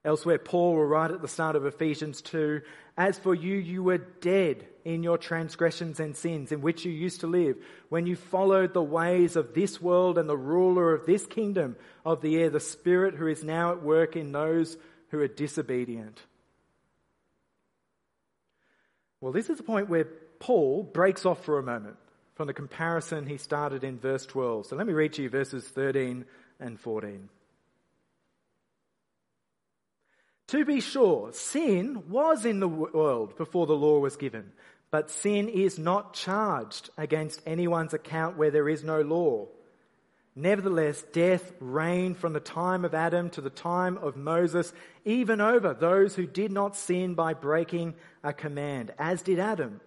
Elsewhere, 0.06 0.38
Paul 0.38 0.76
will 0.76 0.86
write 0.86 1.10
at 1.10 1.20
the 1.20 1.26
start 1.26 1.56
of 1.56 1.66
Ephesians 1.66 2.22
2 2.22 2.62
As 2.96 3.18
for 3.18 3.34
you, 3.34 3.56
you 3.56 3.82
were 3.82 3.98
dead 3.98 4.64
in 4.84 5.02
your 5.02 5.18
transgressions 5.18 5.98
and 5.98 6.16
sins 6.16 6.52
in 6.52 6.62
which 6.62 6.84
you 6.84 6.92
used 6.92 7.22
to 7.22 7.26
live, 7.26 7.56
when 7.88 8.06
you 8.06 8.14
followed 8.14 8.72
the 8.72 8.80
ways 8.80 9.34
of 9.34 9.52
this 9.52 9.82
world 9.82 10.16
and 10.16 10.28
the 10.28 10.36
ruler 10.36 10.94
of 10.94 11.06
this 11.06 11.26
kingdom 11.26 11.74
of 12.04 12.22
the 12.22 12.36
air, 12.36 12.50
the 12.50 12.60
Spirit 12.60 13.16
who 13.16 13.26
is 13.26 13.42
now 13.42 13.72
at 13.72 13.82
work 13.82 14.14
in 14.14 14.30
those 14.30 14.76
who 15.10 15.18
are 15.18 15.26
disobedient. 15.26 16.22
Well, 19.20 19.32
this 19.32 19.50
is 19.50 19.56
the 19.56 19.64
point 19.64 19.88
where 19.88 20.04
Paul 20.38 20.84
breaks 20.84 21.26
off 21.26 21.44
for 21.44 21.58
a 21.58 21.64
moment 21.64 21.96
from 22.36 22.46
the 22.46 22.54
comparison 22.54 23.26
he 23.26 23.38
started 23.38 23.82
in 23.82 23.98
verse 23.98 24.24
12. 24.24 24.66
So 24.66 24.76
let 24.76 24.86
me 24.86 24.92
read 24.92 25.14
to 25.14 25.22
you 25.22 25.30
verses 25.30 25.66
13 25.66 26.24
and 26.60 26.78
14. 26.78 27.28
To 30.48 30.64
be 30.64 30.80
sure, 30.80 31.32
sin 31.32 32.04
was 32.08 32.44
in 32.44 32.60
the 32.60 32.68
world 32.68 33.36
before 33.36 33.66
the 33.66 33.76
law 33.76 33.98
was 33.98 34.16
given, 34.16 34.52
but 34.92 35.10
sin 35.10 35.48
is 35.48 35.78
not 35.78 36.14
charged 36.14 36.90
against 36.96 37.42
anyone's 37.46 37.94
account 37.94 38.36
where 38.36 38.52
there 38.52 38.68
is 38.68 38.84
no 38.84 39.00
law. 39.00 39.48
Nevertheless, 40.36 41.02
death 41.12 41.52
reigned 41.60 42.18
from 42.18 42.32
the 42.32 42.40
time 42.40 42.84
of 42.84 42.94
Adam 42.94 43.30
to 43.30 43.40
the 43.40 43.50
time 43.50 43.96
of 43.98 44.16
Moses, 44.16 44.72
even 45.04 45.40
over 45.40 45.74
those 45.74 46.14
who 46.14 46.26
did 46.26 46.52
not 46.52 46.76
sin 46.76 47.14
by 47.14 47.32
breaking 47.34 47.94
a 48.22 48.32
command, 48.32 48.92
as 48.98 49.22
did 49.22 49.38
Adam, 49.38 49.80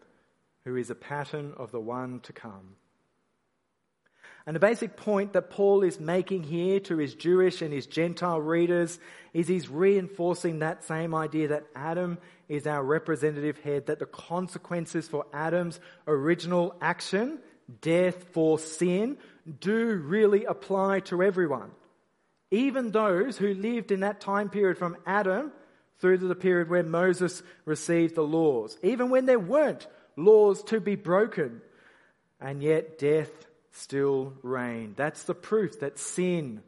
who 0.66 0.76
is 0.76 0.90
a 0.90 0.96
pattern 0.96 1.54
of 1.56 1.72
the 1.72 1.80
one 1.80 2.20
to 2.22 2.34
come. 2.34 2.76
And 4.50 4.56
the 4.56 4.60
basic 4.60 4.98
point 4.98 5.34
that 5.34 5.52
Paul 5.52 5.84
is 5.84 6.00
making 6.00 6.42
here 6.42 6.80
to 6.80 6.98
his 6.98 7.14
Jewish 7.14 7.62
and 7.62 7.72
his 7.72 7.86
Gentile 7.86 8.42
readers 8.42 8.98
is 9.32 9.48
he's 9.48 9.70
reinforcing 9.70 10.58
that 10.58 10.84
same 10.86 11.14
idea 11.14 11.50
that 11.50 11.68
Adam 11.76 12.18
is 12.48 12.66
our 12.66 12.84
representative 12.84 13.60
head, 13.60 13.86
that 13.86 14.00
the 14.00 14.08
consequences 14.08 15.08
for 15.08 15.28
Adam's 15.32 15.80
original 16.08 16.76
action, 16.82 17.38
death 17.82 18.24
for 18.32 18.58
sin, 18.58 19.20
do 19.60 19.94
really 19.94 20.46
apply 20.46 21.02
to 21.02 21.22
everyone. 21.22 21.70
Even 22.50 22.90
those 22.90 23.38
who 23.38 23.54
lived 23.54 23.92
in 23.92 24.00
that 24.00 24.20
time 24.20 24.50
period 24.50 24.80
from 24.80 24.98
Adam 25.06 25.52
through 26.00 26.18
to 26.18 26.28
the 26.28 26.34
period 26.34 26.72
where 26.72 26.82
Moses 26.82 27.44
received 27.66 28.16
the 28.16 28.24
laws, 28.24 28.80
even 28.82 29.12
when 29.12 29.28
there 29.28 29.38
weren't 29.38 29.86
laws 30.16 30.64
to 30.64 30.80
be 30.80 30.96
broken. 30.96 31.62
And 32.42 32.64
yet 32.64 32.98
death 32.98 33.30
still 33.72 34.34
reigned. 34.44 34.96
That's 34.96 35.24
the 35.24 35.36
proof 35.36 35.80
that 35.80 36.00
sin 36.00 36.62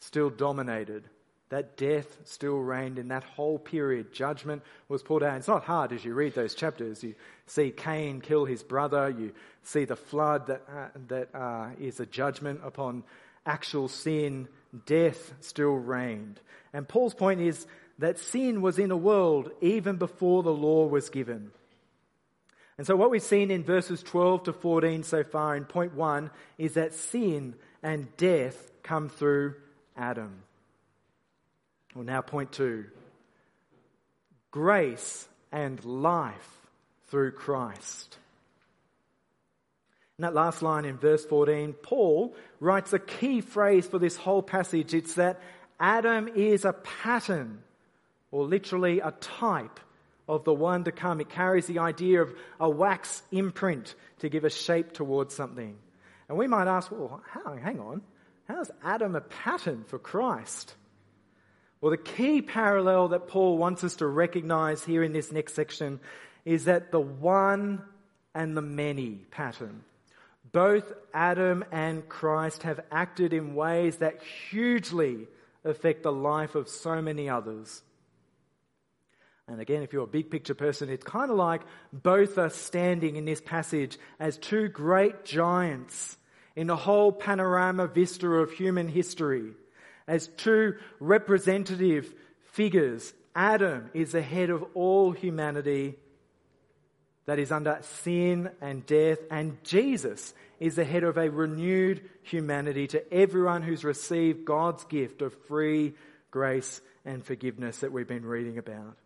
still 0.00 0.30
dominated, 0.30 1.04
that 1.50 1.76
death 1.76 2.06
still 2.24 2.58
reigned 2.58 2.98
in 2.98 3.08
that 3.08 3.24
whole 3.24 3.58
period. 3.58 4.12
Judgment 4.12 4.62
was 4.88 5.02
poured 5.02 5.22
out. 5.22 5.36
It's 5.38 5.48
not 5.48 5.64
hard 5.64 5.92
as 5.92 6.04
you 6.04 6.14
read 6.14 6.34
those 6.34 6.54
chapters. 6.54 7.02
You 7.02 7.14
see 7.46 7.70
Cain 7.70 8.20
kill 8.20 8.44
his 8.44 8.62
brother, 8.62 9.08
you 9.08 9.32
see 9.62 9.84
the 9.84 9.96
flood 9.96 10.48
that, 10.48 10.62
uh, 10.68 10.88
that 11.08 11.34
uh, 11.34 11.70
is 11.80 12.00
a 12.00 12.06
judgment 12.06 12.60
upon 12.62 13.02
actual 13.46 13.88
sin. 13.88 14.48
Death 14.84 15.32
still 15.40 15.74
reigned. 15.74 16.40
And 16.72 16.86
Paul's 16.86 17.14
point 17.14 17.40
is 17.40 17.66
that 17.98 18.18
sin 18.18 18.60
was 18.60 18.78
in 18.78 18.90
the 18.90 18.96
world 18.96 19.50
even 19.60 19.96
before 19.96 20.42
the 20.42 20.52
law 20.52 20.86
was 20.86 21.08
given. 21.08 21.50
And 22.78 22.86
so, 22.86 22.94
what 22.94 23.10
we've 23.10 23.20
seen 23.20 23.50
in 23.50 23.64
verses 23.64 24.02
12 24.04 24.44
to 24.44 24.52
14 24.52 25.02
so 25.02 25.24
far 25.24 25.56
in 25.56 25.64
point 25.64 25.94
one 25.94 26.30
is 26.56 26.74
that 26.74 26.94
sin 26.94 27.56
and 27.82 28.16
death 28.16 28.70
come 28.84 29.08
through 29.08 29.56
Adam. 29.96 30.42
Well, 31.94 32.04
now, 32.04 32.22
point 32.22 32.52
two 32.52 32.86
grace 34.52 35.28
and 35.50 35.84
life 35.84 36.66
through 37.08 37.32
Christ. 37.32 38.16
In 40.18 40.22
that 40.22 40.34
last 40.34 40.62
line 40.62 40.84
in 40.84 40.96
verse 40.96 41.24
14, 41.24 41.74
Paul 41.74 42.34
writes 42.60 42.92
a 42.92 42.98
key 42.98 43.40
phrase 43.40 43.86
for 43.86 43.98
this 43.98 44.16
whole 44.16 44.42
passage. 44.42 44.94
It's 44.94 45.14
that 45.14 45.40
Adam 45.78 46.28
is 46.28 46.64
a 46.64 46.72
pattern, 46.72 47.62
or 48.30 48.44
literally 48.44 49.00
a 49.00 49.12
type 49.12 49.78
of 50.28 50.44
the 50.44 50.54
one 50.54 50.84
to 50.84 50.92
come. 50.92 51.20
It 51.20 51.30
carries 51.30 51.66
the 51.66 51.78
idea 51.78 52.22
of 52.22 52.34
a 52.60 52.68
wax 52.68 53.22
imprint 53.32 53.94
to 54.18 54.28
give 54.28 54.44
a 54.44 54.50
shape 54.50 54.92
towards 54.92 55.34
something. 55.34 55.76
And 56.28 56.36
we 56.36 56.46
might 56.46 56.68
ask, 56.68 56.90
well, 56.90 57.22
hang 57.62 57.80
on, 57.80 58.02
how's 58.46 58.70
Adam 58.84 59.16
a 59.16 59.20
pattern 59.20 59.84
for 59.86 59.98
Christ? 59.98 60.74
Well, 61.80 61.90
the 61.90 61.96
key 61.96 62.42
parallel 62.42 63.08
that 63.08 63.28
Paul 63.28 63.56
wants 63.56 63.84
us 63.84 63.96
to 63.96 64.06
recognize 64.06 64.84
here 64.84 65.02
in 65.02 65.12
this 65.12 65.32
next 65.32 65.54
section 65.54 66.00
is 66.44 66.64
that 66.64 66.90
the 66.90 67.00
one 67.00 67.82
and 68.34 68.56
the 68.56 68.62
many 68.62 69.24
pattern. 69.30 69.82
Both 70.50 70.92
Adam 71.14 71.64
and 71.70 72.08
Christ 72.08 72.62
have 72.64 72.80
acted 72.90 73.32
in 73.32 73.54
ways 73.54 73.98
that 73.98 74.22
hugely 74.22 75.28
affect 75.64 76.02
the 76.02 76.12
life 76.12 76.54
of 76.54 76.68
so 76.68 77.02
many 77.02 77.28
others. 77.28 77.82
And 79.48 79.60
again, 79.60 79.82
if 79.82 79.94
you're 79.94 80.04
a 80.04 80.06
big 80.06 80.30
picture 80.30 80.54
person, 80.54 80.90
it's 80.90 81.04
kind 81.04 81.30
of 81.30 81.36
like 81.36 81.62
both 81.92 82.36
are 82.36 82.50
standing 82.50 83.16
in 83.16 83.24
this 83.24 83.40
passage 83.40 83.98
as 84.20 84.36
two 84.36 84.68
great 84.68 85.24
giants 85.24 86.16
in 86.54 86.66
the 86.66 86.76
whole 86.76 87.12
panorama 87.12 87.86
vista 87.86 88.28
of 88.28 88.52
human 88.52 88.88
history, 88.88 89.52
as 90.06 90.28
two 90.36 90.74
representative 91.00 92.12
figures. 92.52 93.14
Adam 93.34 93.90
is 93.94 94.12
the 94.12 94.22
head 94.22 94.50
of 94.50 94.64
all 94.74 95.12
humanity 95.12 95.94
that 97.26 97.38
is 97.38 97.52
under 97.52 97.78
sin 97.82 98.50
and 98.60 98.84
death, 98.84 99.18
and 99.30 99.62
Jesus 99.62 100.34
is 100.60 100.74
the 100.74 100.84
head 100.84 101.04
of 101.04 101.16
a 101.16 101.30
renewed 101.30 102.02
humanity 102.22 102.86
to 102.88 103.12
everyone 103.12 103.62
who's 103.62 103.84
received 103.84 104.44
God's 104.44 104.84
gift 104.84 105.22
of 105.22 105.34
free 105.46 105.94
grace 106.30 106.80
and 107.04 107.24
forgiveness 107.24 107.78
that 107.78 107.92
we've 107.92 108.08
been 108.08 108.26
reading 108.26 108.58
about. 108.58 108.96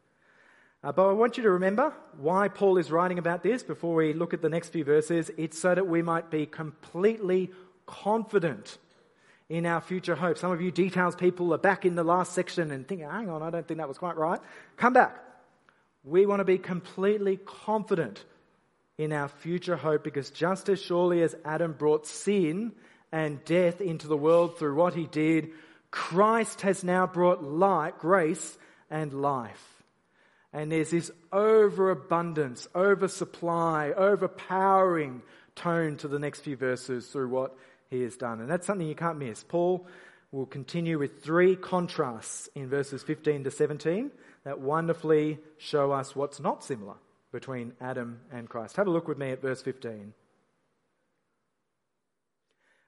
Uh, 0.85 0.91
but 0.91 1.09
I 1.09 1.13
want 1.13 1.37
you 1.37 1.45
to 1.45 1.51
remember 1.51 1.93
why 2.17 2.49
Paul 2.49 2.77
is 2.77 2.91
writing 2.91 3.19
about 3.19 3.43
this 3.45 3.63
before 3.63 3.95
we 3.95 4.13
look 4.13 4.35
at 4.35 4.43
the 4.43 4.49
next 4.49 4.71
few 4.71 4.85
verses. 4.85 5.31
It's 5.37 5.59
so 5.59 5.75
that 5.75 5.87
we 5.87 6.03
might 6.03 6.31
be 6.31 6.45
completely 6.45 7.51
confident 7.87 8.79
in 9.49 9.65
our 9.65 9.81
future 9.81 10.17
hope. 10.17 10.39
Some 10.39 10.51
of 10.51 10.61
you 10.61 10.73
details 10.73 11.15
people 11.15 11.55
are 11.55 11.59
back 11.59 11.85
in 11.85 11.95
the 11.95 12.03
last 12.03 12.33
section 12.33 12.73
and 12.73 12.89
thinking, 12.89 13.09
hang 13.09 13.29
on, 13.29 13.43
I 13.43 13.51
don't 13.51 13.67
think 13.69 13.79
that 13.79 13.87
was 13.87 13.99
quite 13.99 14.17
right. 14.17 14.41
Come 14.77 14.93
back. 14.93 15.17
We 16.05 16.27
want 16.27 16.41
to 16.41 16.45
be 16.45 16.59
completely 16.59 17.37
confident 17.37 18.25
in 18.99 19.13
our 19.13 19.29
future 19.29 19.77
hope 19.77 20.03
because 20.03 20.31
just 20.31 20.69
as 20.69 20.83
surely 20.83 21.23
as 21.23 21.37
Adam 21.45 21.75
brought 21.75 22.07
sin 22.07 22.73
and 23.13 23.45
death 23.45 23.81
into 23.81 24.09
the 24.09 24.17
world 24.17 24.59
through 24.59 24.75
what 24.75 24.95
he 24.95 25.07
did, 25.07 25.51
Christ 25.93 26.63
has 26.63 26.83
now 26.83 27.07
brought 27.07 27.45
light, 27.45 27.99
grace, 27.99 28.59
and 28.91 29.13
life. 29.13 29.72
And 30.53 30.71
there's 30.71 30.91
this 30.91 31.11
overabundance, 31.33 32.69
oversupply, 32.75 33.93
overpowering 33.97 35.23
tone 35.55 35.97
to 35.99 36.09
the 36.09 36.19
next 36.19 36.41
few 36.41 36.57
verses 36.57 37.07
through 37.07 37.29
what 37.29 37.57
he 37.91 38.03
has 38.03 38.17
done. 38.17 38.41
And 38.41 38.51
that's 38.51 38.67
something 38.67 38.87
you 38.87 38.95
can't 38.95 39.19
miss. 39.19 39.43
Paul 39.45 39.87
will 40.31 40.47
continue 40.47 40.99
with 40.99 41.23
three 41.23 41.57
contrasts 41.57 42.49
in 42.55 42.69
verses 42.69 43.03
15 43.03 43.45
to 43.45 43.51
17 43.51 44.11
that 44.45 44.61
wonderfully 44.61 45.39
show 45.59 45.93
us 45.93 46.17
what's 46.17 46.41
not 46.41 46.65
similar 46.65 46.95
between 47.33 47.73
Adam 47.81 48.21
and 48.31 48.49
Christ. 48.49 48.77
Have 48.77 48.87
a 48.87 48.91
look 48.91 49.09
with 49.09 49.19
me 49.19 49.31
at 49.31 49.43
verse 49.43 49.63
15. 49.63 50.13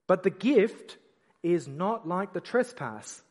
But 0.07 0.23
the 0.23 0.31
gift 0.31 0.99
is 1.43 1.67
not 1.67 2.07
like 2.07 2.33
the 2.33 2.41
trespass. 2.41 3.23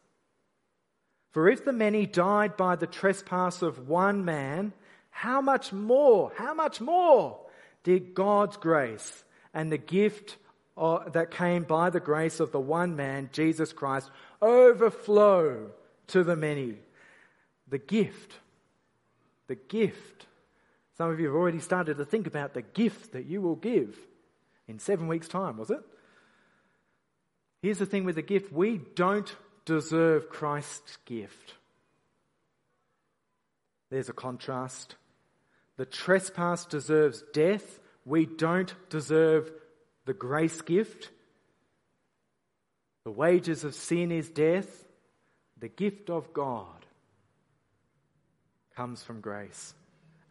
For 1.33 1.49
if 1.49 1.65
the 1.65 1.73
many 1.73 2.05
died 2.05 2.55
by 2.55 2.75
the 2.75 2.87
trespass 2.87 3.63
of 3.63 3.89
one 3.89 4.23
man, 4.23 4.71
how 5.09 5.41
much 5.41 5.73
more, 5.73 6.31
how 6.35 6.53
much 6.53 6.79
more 6.79 7.39
Did 7.83 8.13
God's 8.13 8.55
grace 8.55 9.25
and 9.53 9.69
the 9.71 9.77
gift 9.77 10.37
that 10.77 11.31
came 11.31 11.63
by 11.63 11.89
the 11.89 11.99
grace 11.99 12.39
of 12.39 12.51
the 12.51 12.59
one 12.59 12.95
man, 12.95 13.29
Jesus 13.33 13.73
Christ, 13.73 14.09
overflow 14.41 15.71
to 16.07 16.23
the 16.23 16.35
many? 16.35 16.77
The 17.67 17.79
gift. 17.79 18.35
The 19.47 19.55
gift. 19.55 20.27
Some 20.97 21.09
of 21.09 21.19
you 21.19 21.25
have 21.27 21.35
already 21.35 21.59
started 21.59 21.97
to 21.97 22.05
think 22.05 22.27
about 22.27 22.53
the 22.53 22.61
gift 22.61 23.13
that 23.13 23.25
you 23.25 23.41
will 23.41 23.55
give 23.55 23.97
in 24.67 24.79
seven 24.79 25.07
weeks' 25.07 25.27
time, 25.27 25.57
was 25.57 25.71
it? 25.71 25.81
Here's 27.61 27.79
the 27.79 27.85
thing 27.85 28.05
with 28.05 28.15
the 28.15 28.21
gift 28.21 28.53
we 28.53 28.77
don't 28.77 29.35
deserve 29.65 30.29
Christ's 30.29 30.97
gift. 31.05 31.55
There's 33.89 34.09
a 34.09 34.13
contrast. 34.13 34.95
The 35.77 35.85
trespass 35.85 36.65
deserves 36.65 37.23
death. 37.33 37.79
We 38.05 38.25
don't 38.25 38.73
deserve 38.89 39.51
the 40.05 40.13
grace 40.13 40.61
gift. 40.61 41.09
The 43.05 43.11
wages 43.11 43.63
of 43.63 43.75
sin 43.75 44.11
is 44.11 44.29
death. 44.29 44.85
The 45.59 45.69
gift 45.69 46.09
of 46.09 46.33
God 46.33 46.85
comes 48.75 49.03
from 49.03 49.21
grace. 49.21 49.73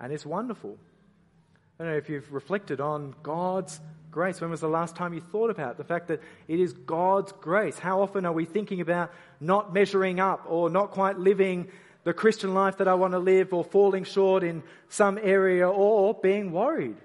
And 0.01 0.13
it's 0.13 0.27
wonderful. 0.27 0.77
I 1.79 1.85
don't 1.85 1.93
know 1.93 1.99
if 1.99 2.09
you've 2.09 2.33
reflected 2.33 2.81
on 2.81 3.15
God's 3.23 3.81
grace. 4.11 4.41
When 4.41 4.51
was 4.51 4.61
the 4.61 4.69
last 4.69 4.95
time 4.95 5.15
you 5.15 5.21
thought 5.21 5.51
about 5.51 5.79
the 5.79 5.85
fact 5.85 6.09
that 6.09 6.21
it 6.47 6.61
is 6.61 6.73
God's 6.73 7.33
grace? 7.33 7.79
How 7.79 8.03
often 8.03 8.27
are 8.27 8.33
we 8.33 8.45
thinking 8.45 8.81
about 8.81 9.11
not 9.41 9.73
measuring 9.73 10.21
up 10.21 10.45
or 10.49 10.69
not 10.69 10.91
quite 10.91 11.19
living 11.19 11.69
the 12.05 12.13
Christian 12.13 12.53
life 12.53 12.77
that 12.79 12.89
I 12.89 12.95
want 12.95 13.13
to 13.15 13.19
live 13.19 13.55
or 13.55 13.65
falling 13.65 14.05
short 14.05 14.45
in 14.45 14.63
some 14.91 15.19
area 15.21 15.69
or 15.69 16.15
being 16.15 16.53
worried 16.53 16.97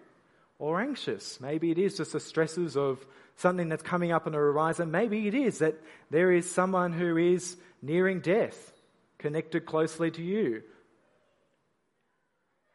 or 0.60 0.82
anxious? 0.82 1.40
Maybe 1.40 1.72
it 1.72 1.78
is 1.78 1.98
just 1.98 2.14
the 2.14 2.20
stresses 2.20 2.76
of 2.76 3.04
something 3.38 3.70
that's 3.70 3.84
coming 3.84 4.12
up 4.12 4.26
on 4.26 4.34
the 4.34 4.38
horizon. 4.38 4.92
Maybe 4.92 5.28
it 5.28 5.34
is 5.34 5.60
that 5.60 5.76
there 6.12 6.32
is 6.32 6.50
someone 6.52 6.92
who 6.92 7.16
is 7.16 7.56
nearing 7.82 8.20
death, 8.20 8.74
connected 9.18 9.66
closely 9.66 10.12
to 10.12 10.22
you 10.22 10.64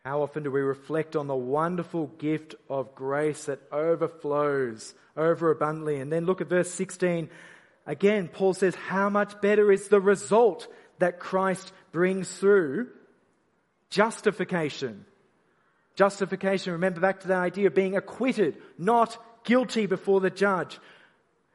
how 0.04 0.22
often 0.22 0.42
do 0.42 0.50
we 0.50 0.60
reflect 0.60 1.14
on 1.14 1.28
the 1.28 1.36
wonderful 1.36 2.08
gift 2.18 2.56
of 2.68 2.94
grace 2.94 3.44
that 3.44 3.60
overflows 3.70 4.94
over 5.16 5.50
abundantly? 5.52 6.00
And 6.00 6.12
then 6.12 6.26
look 6.26 6.40
at 6.40 6.48
verse 6.48 6.70
16. 6.70 7.30
Again, 7.86 8.28
Paul 8.28 8.54
says, 8.54 8.74
How 8.74 9.08
much 9.08 9.40
better 9.40 9.70
is 9.70 9.88
the 9.88 10.00
result 10.00 10.66
that 10.98 11.20
Christ 11.20 11.72
brings 11.92 12.28
through 12.36 12.88
justification? 13.90 15.04
Justification, 15.94 16.72
remember 16.72 17.00
back 17.00 17.20
to 17.20 17.28
the 17.28 17.34
idea 17.34 17.68
of 17.68 17.74
being 17.74 17.96
acquitted, 17.96 18.56
not 18.78 19.16
guilty 19.44 19.86
before 19.86 20.20
the 20.20 20.30
judge. 20.30 20.80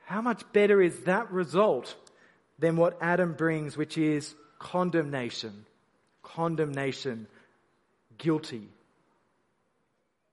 How 0.05 0.21
much 0.21 0.41
better 0.53 0.81
is 0.81 0.97
that 1.01 1.31
result 1.31 1.95
than 2.59 2.77
what 2.77 2.97
Adam 3.01 3.33
brings, 3.33 3.75
which 3.75 3.97
is 3.97 4.35
condemnation? 4.57 5.65
Condemnation 6.23 7.27
guilty. 8.17 8.69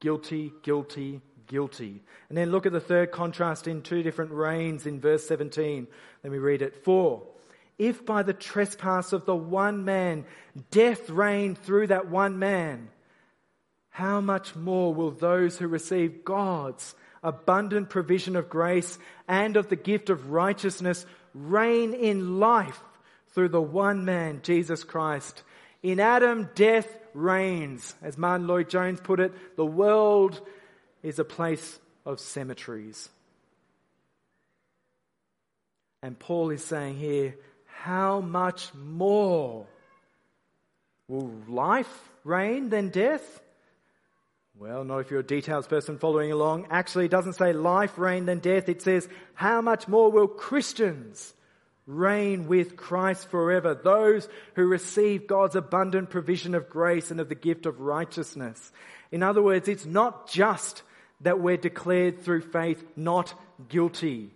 Guilty, 0.00 0.52
guilty, 0.62 1.20
guilty. 1.46 2.02
And 2.28 2.36
then 2.36 2.50
look 2.50 2.66
at 2.66 2.72
the 2.72 2.80
third 2.80 3.12
contrast 3.12 3.66
in 3.66 3.82
two 3.82 4.02
different 4.02 4.32
reigns 4.32 4.86
in 4.86 5.00
verse 5.00 5.26
17. 5.26 5.86
Let 6.22 6.32
me 6.32 6.38
read 6.38 6.62
it. 6.62 6.84
For 6.84 7.22
if 7.78 8.04
by 8.04 8.22
the 8.22 8.32
trespass 8.32 9.12
of 9.12 9.24
the 9.24 9.34
one 9.34 9.84
man 9.84 10.24
death 10.70 11.10
reigned 11.10 11.58
through 11.58 11.88
that 11.88 12.08
one 12.08 12.38
man, 12.38 12.90
how 13.90 14.20
much 14.20 14.54
more 14.54 14.92
will 14.92 15.10
those 15.10 15.58
who 15.58 15.68
receive 15.68 16.24
God's 16.24 16.94
abundant 17.22 17.88
provision 17.88 18.36
of 18.36 18.50
grace 18.50 18.98
and 19.26 19.56
of 19.56 19.68
the 19.68 19.76
gift 19.76 20.10
of 20.10 20.30
righteousness 20.30 21.06
reign 21.32 21.94
in 21.94 22.38
life 22.38 22.80
through 23.28 23.48
the 23.48 23.62
one 23.62 24.04
man, 24.04 24.40
Jesus 24.42 24.84
Christ? 24.84 25.42
In 25.84 26.00
Adam, 26.00 26.48
death 26.54 26.88
reigns. 27.12 27.94
As 28.02 28.16
Martyn 28.16 28.46
Lloyd-Jones 28.46 29.00
put 29.02 29.20
it, 29.20 29.56
the 29.56 29.66
world 29.66 30.40
is 31.02 31.18
a 31.18 31.24
place 31.24 31.78
of 32.06 32.18
cemeteries. 32.20 33.10
And 36.02 36.18
Paul 36.18 36.50
is 36.50 36.64
saying 36.64 36.96
here, 36.96 37.36
how 37.66 38.22
much 38.22 38.72
more 38.74 39.66
will 41.06 41.30
life 41.48 42.10
reign 42.24 42.70
than 42.70 42.88
death? 42.88 43.42
Well, 44.58 44.84
not 44.84 45.00
if 45.00 45.10
you're 45.10 45.20
a 45.20 45.26
details 45.26 45.66
person 45.66 45.98
following 45.98 46.32
along. 46.32 46.68
Actually, 46.70 47.06
it 47.06 47.10
doesn't 47.10 47.34
say 47.34 47.52
life 47.52 47.98
reign 47.98 48.24
than 48.24 48.38
death. 48.38 48.70
It 48.70 48.80
says, 48.80 49.06
how 49.34 49.60
much 49.60 49.86
more 49.86 50.10
will 50.10 50.28
Christians 50.28 51.34
reign 51.86 52.46
with 52.46 52.76
Christ 52.76 53.28
forever. 53.28 53.74
Those 53.74 54.28
who 54.54 54.66
receive 54.66 55.26
God's 55.26 55.56
abundant 55.56 56.10
provision 56.10 56.54
of 56.54 56.70
grace 56.70 57.10
and 57.10 57.20
of 57.20 57.28
the 57.28 57.34
gift 57.34 57.66
of 57.66 57.80
righteousness. 57.80 58.72
In 59.12 59.22
other 59.22 59.42
words, 59.42 59.68
it's 59.68 59.86
not 59.86 60.30
just 60.30 60.82
that 61.20 61.40
we're 61.40 61.56
declared 61.56 62.22
through 62.22 62.40
faith 62.42 62.82
not 62.96 63.34
guilty. 63.68 64.30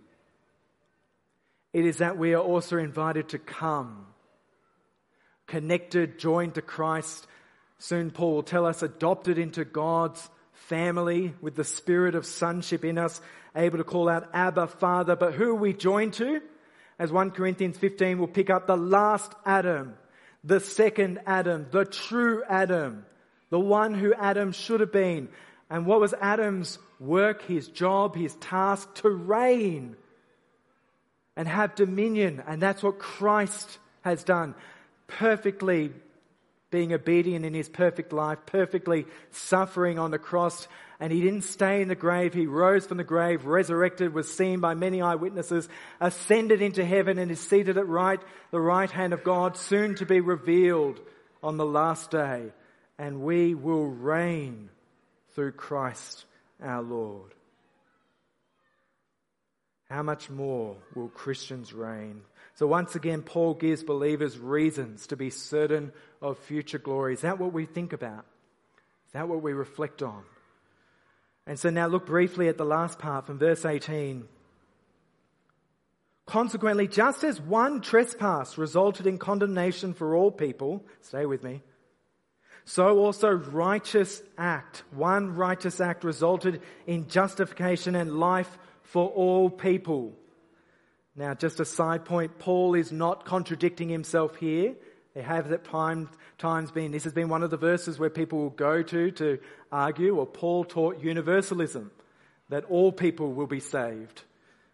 It 1.73 1.85
is 1.85 1.99
that 1.99 2.19
we 2.19 2.35
are 2.35 2.43
also 2.43 2.79
invited 2.79 3.31
to 3.31 3.39
come. 3.39 4.07
Connected, 5.47 6.19
joined 6.19 6.55
to 6.55 6.63
Christ. 6.63 7.27
Soon 7.79 8.11
Paul 8.11 8.35
will 8.35 8.43
tell 8.43 8.67
us 8.67 8.83
adopted 8.83 9.39
into 9.39 9.65
God's 9.65 10.29
family 10.53 11.35
with 11.41 11.55
the 11.55 11.65
spirit 11.65 12.15
of 12.15 12.27
sonship 12.27 12.85
in 12.85 12.99
us, 12.99 13.21
able 13.57 13.79
to 13.79 13.85
call 13.85 14.09
out 14.09 14.29
Abba, 14.35 14.67
Father. 14.67 15.17
But 15.17 15.35
who 15.35 15.51
are 15.51 15.55
we 15.55 15.73
joined 15.73 16.15
to? 16.15 16.43
As 16.99 17.13
1 17.13 17.31
Corinthians 17.33 17.79
15 17.79 18.19
will 18.19 18.27
pick 18.27 18.51
up 18.51 18.67
the 18.67 18.77
last 18.77 19.33
Adam, 19.47 19.95
the 20.43 20.61
second 20.61 21.21
Adam, 21.27 21.67
the 21.71 21.85
true 21.85 22.43
Adam, 22.49 23.05
the 23.51 23.61
one 23.61 23.95
who 23.95 24.13
Adam 24.15 24.53
should 24.53 24.81
have 24.81 24.93
been. 24.93 25.29
And 25.71 25.87
what 25.87 26.01
was 26.01 26.15
Adam's 26.21 26.79
work, 26.99 27.43
his 27.43 27.69
job, 27.69 28.17
his 28.17 28.35
task? 28.37 28.95
To 28.97 29.11
reign 29.11 29.97
and 31.37 31.47
have 31.47 31.75
dominion. 31.75 32.43
And 32.47 32.61
that's 32.61 32.83
what 32.83 32.99
Christ 32.99 33.79
has 34.03 34.25
done. 34.25 34.55
Perfectly 35.07 35.93
being 36.71 36.93
obedient 36.93 37.45
in 37.45 37.55
his 37.55 37.69
perfect 37.69 38.13
life, 38.13 38.39
perfectly 38.47 39.07
suffering 39.31 39.99
on 39.99 40.11
the 40.11 40.19
cross. 40.19 40.69
And 41.01 41.13
he 41.13 41.21
didn't 41.21 41.43
stay 41.43 41.81
in 41.81 41.89
the 41.89 41.95
grave. 41.95 42.35
He 42.35 42.47
rose 42.47 42.87
from 42.87 42.99
the 42.99 43.05
grave, 43.05 43.47
resurrected, 43.47 44.13
was 44.13 44.33
seen 44.33 44.61
by 44.61 44.75
many 44.75 45.01
eyewitnesses, 45.01 45.69
ascended 46.01 46.61
into 46.61 46.85
heaven 46.85 47.19
and 47.19 47.31
is 47.31 47.41
seated 47.41 47.79
at 47.79 47.87
right, 47.87 48.21
the 48.51 48.61
right 48.61 48.91
hand 48.91 49.13
of 49.13 49.25
God, 49.25 49.57
soon 49.57 49.95
to 49.97 50.07
be 50.07 50.21
revealed 50.21 51.01
on 51.43 51.57
the 51.57 51.67
last 51.67 52.11
day. 52.11 52.53
And 52.99 53.23
we 53.23 53.55
will 53.55 53.87
reign 53.87 54.71
through 55.35 55.53
Christ 55.53 56.25
our 56.61 56.83
Lord. 56.83 57.33
How 59.91 60.03
much 60.03 60.29
more 60.29 60.77
will 60.95 61.09
Christians 61.09 61.73
reign? 61.73 62.21
So 62.55 62.67
once 62.67 62.95
again, 62.95 63.23
Paul 63.23 63.55
gives 63.55 63.83
believers 63.83 64.39
reasons 64.39 65.07
to 65.07 65.17
be 65.17 65.31
certain 65.31 65.93
of 66.21 66.39
future 66.39 66.79
glory. 66.79 67.15
Is 67.15 67.23
that 67.23 67.39
what 67.39 67.53
we 67.53 67.65
think 67.65 67.93
about? 67.93 68.27
Is 69.07 69.13
that 69.13 69.29
what 69.29 69.43
we 69.43 69.53
reflect 69.53 70.03
on? 70.03 70.25
And 71.47 71.59
so 71.59 71.71
now 71.71 71.87
look 71.87 72.05
briefly 72.05 72.49
at 72.49 72.59
the 72.59 72.65
last 72.65 72.99
part 72.99 73.27
from 73.27 73.39
verse 73.39 73.65
18. 73.65 74.29
Consequently, 76.27 76.87
just 76.87 77.25
as 77.25 77.41
one 77.41 77.81
trespass 77.81 78.59
resulted 78.59 79.07
in 79.07 79.17
condemnation 79.17 79.95
for 79.95 80.15
all 80.15 80.31
people, 80.31 80.85
stay 81.01 81.25
with 81.25 81.43
me, 81.43 81.63
so 82.67 82.99
also 82.99 83.31
righteous 83.31 84.21
act, 84.37 84.83
one 84.91 85.37
righteous 85.37 85.81
act 85.81 86.05
resulted 86.05 86.61
in 86.87 87.09
justification 87.09 87.95
and 87.95 88.19
life 88.19 88.59
for 88.89 89.09
all 89.09 89.51
people. 89.51 90.15
Now, 91.15 91.35
just 91.35 91.61
a 91.61 91.65
side 91.65 92.05
point, 92.05 92.39
Paul 92.39 92.75
is 92.75 92.91
not 92.91 93.25
contradicting 93.25 93.89
himself 93.89 94.37
here. 94.37 94.75
There 95.15 95.23
have 95.23 95.53
at 95.53 95.65
times 95.65 96.71
been, 96.71 96.93
this 96.93 97.05
has 97.05 97.13
been 97.13 97.29
one 97.29 97.43
of 97.43 97.51
the 97.51 97.57
verses 97.57 97.99
where 97.99 98.09
people 98.09 98.39
will 98.39 98.51
go 98.51 98.83
to 98.83 99.11
to 99.11 99.39
argue, 99.71 100.17
or 100.17 100.27
Paul 100.27 100.65
taught 100.65 101.03
universalism, 101.03 101.91
that 102.49 102.65
all 102.65 102.91
people 102.93 103.33
will 103.33 103.47
be 103.47 103.61
saved. 103.61 104.23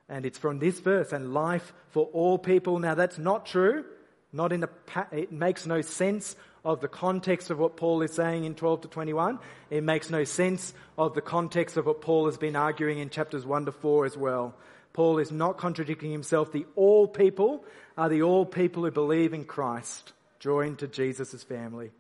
And 0.09 0.25
it's 0.25 0.39
from 0.39 0.59
this 0.59 0.79
verse, 0.79 1.13
and 1.13 1.35
life 1.35 1.73
for 1.89 2.05
all 2.13 2.39
people. 2.39 2.79
Now 2.79 2.95
that's 2.95 3.19
not 3.19 3.47
true. 3.47 3.85
Not 4.33 4.53
in 4.53 4.65
a, 4.65 4.69
it 5.13 5.33
makes 5.33 5.67
no 5.67 5.81
sense 5.81 6.37
of 6.65 6.81
the 6.81 6.89
context 6.89 7.51
of 7.51 7.59
what 7.59 7.77
Paul 7.77 8.03
is 8.03 8.13
saying 8.13 8.45
in 8.45 8.55
12 8.55 8.83
to 8.83 8.89
21. 8.89 9.39
It 9.71 9.85
makes 9.85 10.11
no 10.11 10.25
sense 10.25 10.73
of 10.97 11.15
the 11.15 11.21
context 11.21 11.77
of 11.77 11.87
what 11.87 12.01
Paul 12.01 12.27
has 12.27 12.39
been 12.39 12.57
arguing 12.57 12.99
in 12.99 13.11
chapters 13.11 13.45
1 13.45 13.67
to 13.67 13.73
4 13.73 14.07
as 14.07 14.17
well. 14.17 14.55
Paul 14.93 15.19
is 15.19 15.31
not 15.31 15.59
contradicting 15.59 16.11
himself. 16.11 16.53
The 16.53 16.67
all 16.77 17.07
people 17.07 17.65
are 17.99 18.09
the 18.09 18.23
all 18.23 18.47
people 18.47 18.85
who 18.85 18.91
believe 18.91 19.35
in 19.35 19.45
Christ, 19.45 20.13
joined 20.39 20.79
to 20.79 20.89
Jesus' 20.89 21.43
family. 21.43 21.91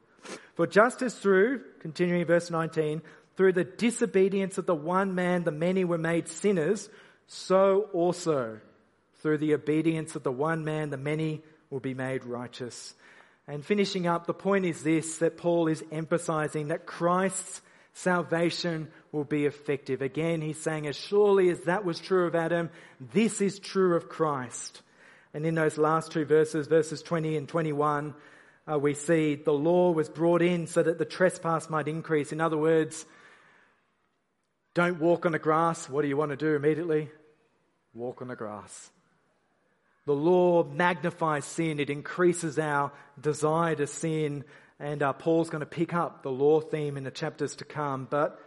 For 0.55 0.67
just 0.67 1.03
as 1.03 1.15
through, 1.15 1.61
continuing 1.81 2.25
verse 2.25 2.51
19, 2.51 3.03
through 3.37 3.53
the 3.53 3.65
disobedience 3.65 4.59
of 4.59 4.67
the 4.67 4.75
one 4.75 5.15
man, 5.15 5.43
the 5.43 5.51
many 5.51 5.85
were 5.85 5.99
made 5.99 6.29
sinners, 6.29 6.89
so 7.27 7.89
also 7.93 8.61
through 9.21 9.39
the 9.39 9.55
obedience 9.55 10.15
of 10.15 10.23
the 10.23 10.33
one 10.33 10.65
man, 10.65 10.91
the 10.91 10.97
many 10.97 11.43
will 11.71 11.81
be 11.81 11.95
made 11.95 12.25
righteous. 12.25 12.95
And 13.47 13.65
finishing 13.65 14.07
up, 14.07 14.27
the 14.27 14.35
point 14.35 14.65
is 14.65 14.83
this 14.83 15.19
that 15.19 15.37
Paul 15.37 15.69
is 15.69 15.85
emphasizing 15.93 16.69
that 16.69 16.87
Christ's 16.87 17.61
salvation 17.93 18.89
will 19.13 19.25
be 19.25 19.47
effective. 19.47 20.03
Again, 20.03 20.41
he's 20.41 20.61
saying, 20.61 20.87
as 20.87 20.97
surely 20.97 21.51
as 21.51 21.61
that 21.63 21.85
was 21.85 22.01
true 22.01 22.27
of 22.27 22.35
Adam, 22.35 22.71
this 23.13 23.41
is 23.41 23.59
true 23.59 23.97
of 23.97 24.09
Christ. 24.09 24.83
And 25.33 25.45
in 25.45 25.55
those 25.55 25.79
last 25.79 26.13
two 26.13 26.25
verses, 26.25 26.67
verses 26.67 27.03
20 27.03 27.37
and 27.37 27.49
21, 27.49 28.15
uh, 28.71 28.79
we 28.79 28.95
see 28.95 29.35
the 29.35 29.53
law 29.53 29.91
was 29.91 30.09
brought 30.09 30.43
in 30.43 30.67
so 30.67 30.83
that 30.83 30.99
the 30.99 31.05
trespass 31.05 31.69
might 31.69 31.89
increase. 31.89 32.33
In 32.33 32.41
other 32.41 32.57
words, 32.57 33.05
don't 34.75 35.01
walk 35.01 35.27
on 35.27 35.33
the 35.33 35.39
grass. 35.39 35.89
What 35.89 36.03
do 36.03 36.09
you 36.09 36.17
want 36.17 36.31
to 36.31 36.37
do 36.37 36.55
immediately? 36.55 37.11
Walk 37.93 38.23
on 38.23 38.29
the 38.29 38.37
grass. 38.37 38.91
The 40.07 40.15
law 40.15 40.65
magnifies 40.65 41.45
sin. 41.45 41.81
It 41.81 41.91
increases 41.91 42.59
our 42.59 42.93
desire 43.21 43.75
to 43.77 43.87
sin. 43.87 44.45
And 44.79 45.03
uh, 45.03 45.13
Paul's 45.15 45.51
going 45.51 45.61
to 45.61 45.67
pick 45.67 45.95
up 45.95 46.23
the 46.23 46.31
law 46.31 46.61
theme 46.61 46.97
in 46.97 47.05
the 47.05 47.11
chapters 47.11 47.57
to 47.57 47.65
come. 47.65 48.07
But, 48.11 48.39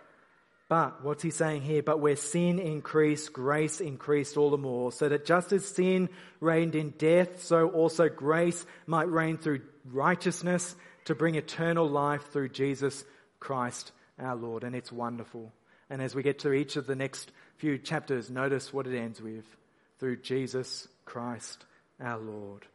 but, 0.69 1.03
what's 1.03 1.23
he 1.23 1.31
saying 1.31 1.63
here? 1.63 1.81
But 1.81 1.99
where 1.99 2.15
sin 2.15 2.59
increased, 2.59 3.33
grace 3.33 3.81
increased 3.81 4.37
all 4.37 4.51
the 4.51 4.57
more. 4.57 4.91
So 4.91 5.09
that 5.09 5.25
just 5.25 5.51
as 5.51 5.65
sin 5.65 6.09
reigned 6.39 6.75
in 6.75 6.91
death, 6.91 7.43
so 7.43 7.69
also 7.69 8.07
grace 8.07 8.65
might 8.85 9.09
reign 9.09 9.37
through 9.37 9.61
righteousness 9.85 10.75
to 11.05 11.15
bring 11.15 11.35
eternal 11.35 11.89
life 11.89 12.31
through 12.31 12.49
Jesus 12.49 13.03
Christ 13.39 13.91
our 14.19 14.35
Lord. 14.35 14.63
And 14.63 14.75
it's 14.75 14.91
wonderful. 14.91 15.51
And 15.89 16.01
as 16.01 16.13
we 16.13 16.21
get 16.21 16.39
to 16.39 16.51
each 16.51 16.75
of 16.75 16.85
the 16.85 16.95
next 16.95 17.31
few 17.57 17.77
chapters, 17.77 18.29
notice 18.29 18.71
what 18.73 18.85
it 18.85 18.97
ends 18.97 19.21
with 19.21 19.45
through 19.99 20.17
Jesus 20.17 20.87
Christ 21.07 21.65
our 21.99 22.19
Lord. 22.19 22.65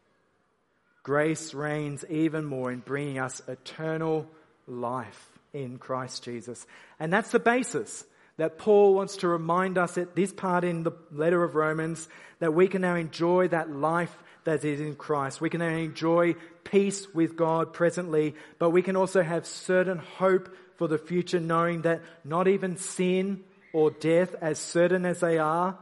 Grace 1.03 1.53
reigns 1.53 2.03
even 2.09 2.43
more 2.43 2.71
in 2.71 2.79
bringing 2.79 3.19
us 3.19 3.41
eternal 3.47 4.27
life 4.67 5.29
in 5.53 5.77
Christ 5.77 6.23
Jesus. 6.23 6.65
And 6.99 7.13
that's 7.13 7.31
the 7.31 7.39
basis 7.39 8.03
that 8.37 8.57
Paul 8.57 8.95
wants 8.95 9.17
to 9.17 9.27
remind 9.27 9.77
us 9.77 9.97
at 9.97 10.15
this 10.15 10.33
part 10.33 10.63
in 10.63 10.83
the 10.83 10.91
letter 11.11 11.43
of 11.43 11.55
Romans 11.55 12.09
that 12.39 12.53
we 12.53 12.67
can 12.67 12.81
now 12.81 12.95
enjoy 12.95 13.47
that 13.49 13.69
life 13.69 14.15
that 14.43 14.65
is 14.65 14.81
in 14.81 14.95
Christ. 14.95 15.39
We 15.39 15.49
can 15.49 15.59
now 15.59 15.67
enjoy 15.67 16.35
peace 16.63 17.13
with 17.13 17.35
God 17.35 17.71
presently, 17.73 18.35
but 18.59 18.71
we 18.71 18.81
can 18.81 18.95
also 18.95 19.21
have 19.21 19.45
certain 19.45 19.99
hope 19.99 20.53
for 20.77 20.87
the 20.87 20.97
future, 20.97 21.39
knowing 21.39 21.83
that 21.83 22.01
not 22.25 22.47
even 22.47 22.77
sin 22.77 23.43
or 23.73 23.91
death, 23.91 24.35
as 24.41 24.59
certain 24.59 25.05
as 25.05 25.19
they 25.19 25.37
are 25.37 25.77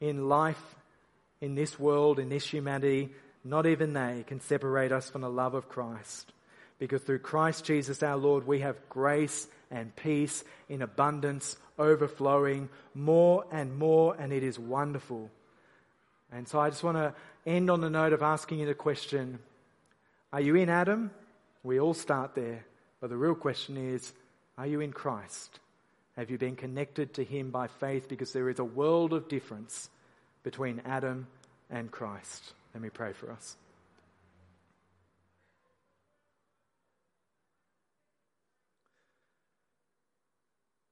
in 0.00 0.28
life, 0.28 0.62
in 1.40 1.54
this 1.54 1.78
world, 1.78 2.18
in 2.18 2.28
this 2.28 2.46
humanity, 2.46 3.10
not 3.44 3.66
even 3.66 3.92
they 3.92 4.24
can 4.26 4.40
separate 4.40 4.92
us 4.92 5.08
from 5.08 5.20
the 5.20 5.30
love 5.30 5.54
of 5.54 5.68
Christ. 5.68 6.32
Because 6.78 7.02
through 7.02 7.20
Christ 7.20 7.64
Jesus 7.64 8.02
our 8.02 8.16
Lord, 8.16 8.46
we 8.46 8.60
have 8.60 8.88
grace 8.88 9.46
and 9.70 9.94
peace 9.96 10.44
in 10.68 10.82
abundance, 10.82 11.56
overflowing 11.78 12.68
more 12.94 13.44
and 13.50 13.76
more, 13.76 14.16
and 14.18 14.32
it 14.32 14.42
is 14.42 14.58
wonderful. 14.58 15.30
And 16.32 16.46
so 16.46 16.60
I 16.60 16.70
just 16.70 16.84
want 16.84 16.96
to 16.96 17.14
end 17.46 17.70
on 17.70 17.80
the 17.80 17.90
note 17.90 18.12
of 18.12 18.22
asking 18.22 18.60
you 18.60 18.66
the 18.66 18.74
question 18.74 19.38
Are 20.32 20.40
you 20.40 20.56
in 20.56 20.68
Adam? 20.68 21.10
We 21.62 21.80
all 21.80 21.94
start 21.94 22.34
there. 22.34 22.64
But 23.00 23.10
the 23.10 23.16
real 23.16 23.34
question 23.34 23.76
is 23.76 24.12
Are 24.56 24.66
you 24.66 24.80
in 24.80 24.92
Christ? 24.92 25.58
Have 26.16 26.30
you 26.30 26.38
been 26.38 26.56
connected 26.56 27.14
to 27.14 27.24
Him 27.24 27.50
by 27.50 27.68
faith? 27.68 28.08
Because 28.08 28.32
there 28.32 28.48
is 28.48 28.58
a 28.58 28.64
world 28.64 29.12
of 29.12 29.28
difference 29.28 29.88
between 30.48 30.80
Adam 30.86 31.26
and 31.68 31.90
Christ. 31.90 32.54
Let 32.72 32.82
me 32.82 32.88
pray 32.88 33.12
for 33.12 33.30
us. 33.30 33.54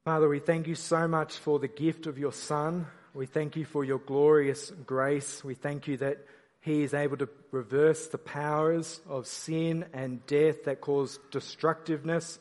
Father, 0.05 0.29
we 0.29 0.41
thank 0.41 0.67
you 0.67 0.75
so 0.75 1.09
much 1.09 1.39
for 1.39 1.59
the 1.59 1.69
gift 1.69 2.07
of 2.07 2.19
your 2.19 2.35
Son. 2.35 2.87
We 3.15 3.25
thank 3.25 3.57
you 3.57 3.65
for 3.65 3.83
your 3.83 3.99
glorious 3.99 4.71
grace. 4.85 5.43
We 5.43 5.55
thank 5.55 5.89
you 5.89 5.97
that 5.97 6.19
he 6.61 6.83
is 6.83 6.93
able 6.93 7.17
to 7.17 7.29
reverse 7.51 8.09
the 8.09 8.19
powers 8.19 9.01
of 9.09 9.27
sin 9.27 9.87
and 9.95 10.25
death 10.27 10.65
that 10.65 10.83
cause 10.83 11.19
destructiveness 11.31 12.39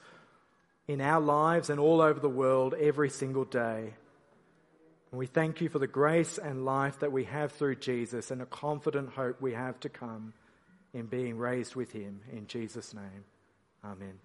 in 0.90 1.00
our 1.00 1.22
lives 1.22 1.70
and 1.70 1.80
all 1.80 2.02
over 2.02 2.20
the 2.20 2.28
world 2.28 2.74
every 2.74 3.10
single 3.10 3.46
day. 3.46 3.94
And 5.16 5.20
we 5.22 5.28
thank 5.28 5.62
you 5.62 5.70
for 5.70 5.80
the 5.80 5.88
grace 5.88 6.38
and 6.38 6.66
life 6.66 7.00
that 7.00 7.10
we 7.10 7.24
have 7.24 7.54
through 7.54 7.78
Jesus 7.78 8.32
and 8.32 8.42
a 8.42 8.46
confident 8.46 9.12
hope 9.12 9.40
we 9.40 9.54
have 9.54 9.80
to 9.80 9.88
come 9.88 10.34
in 10.94 11.06
being 11.06 11.38
raised 11.38 11.74
with 11.74 11.90
him. 11.94 12.20
In 12.34 12.48
Jesus' 12.48 12.94
name, 12.94 13.24
amen. 13.82 14.25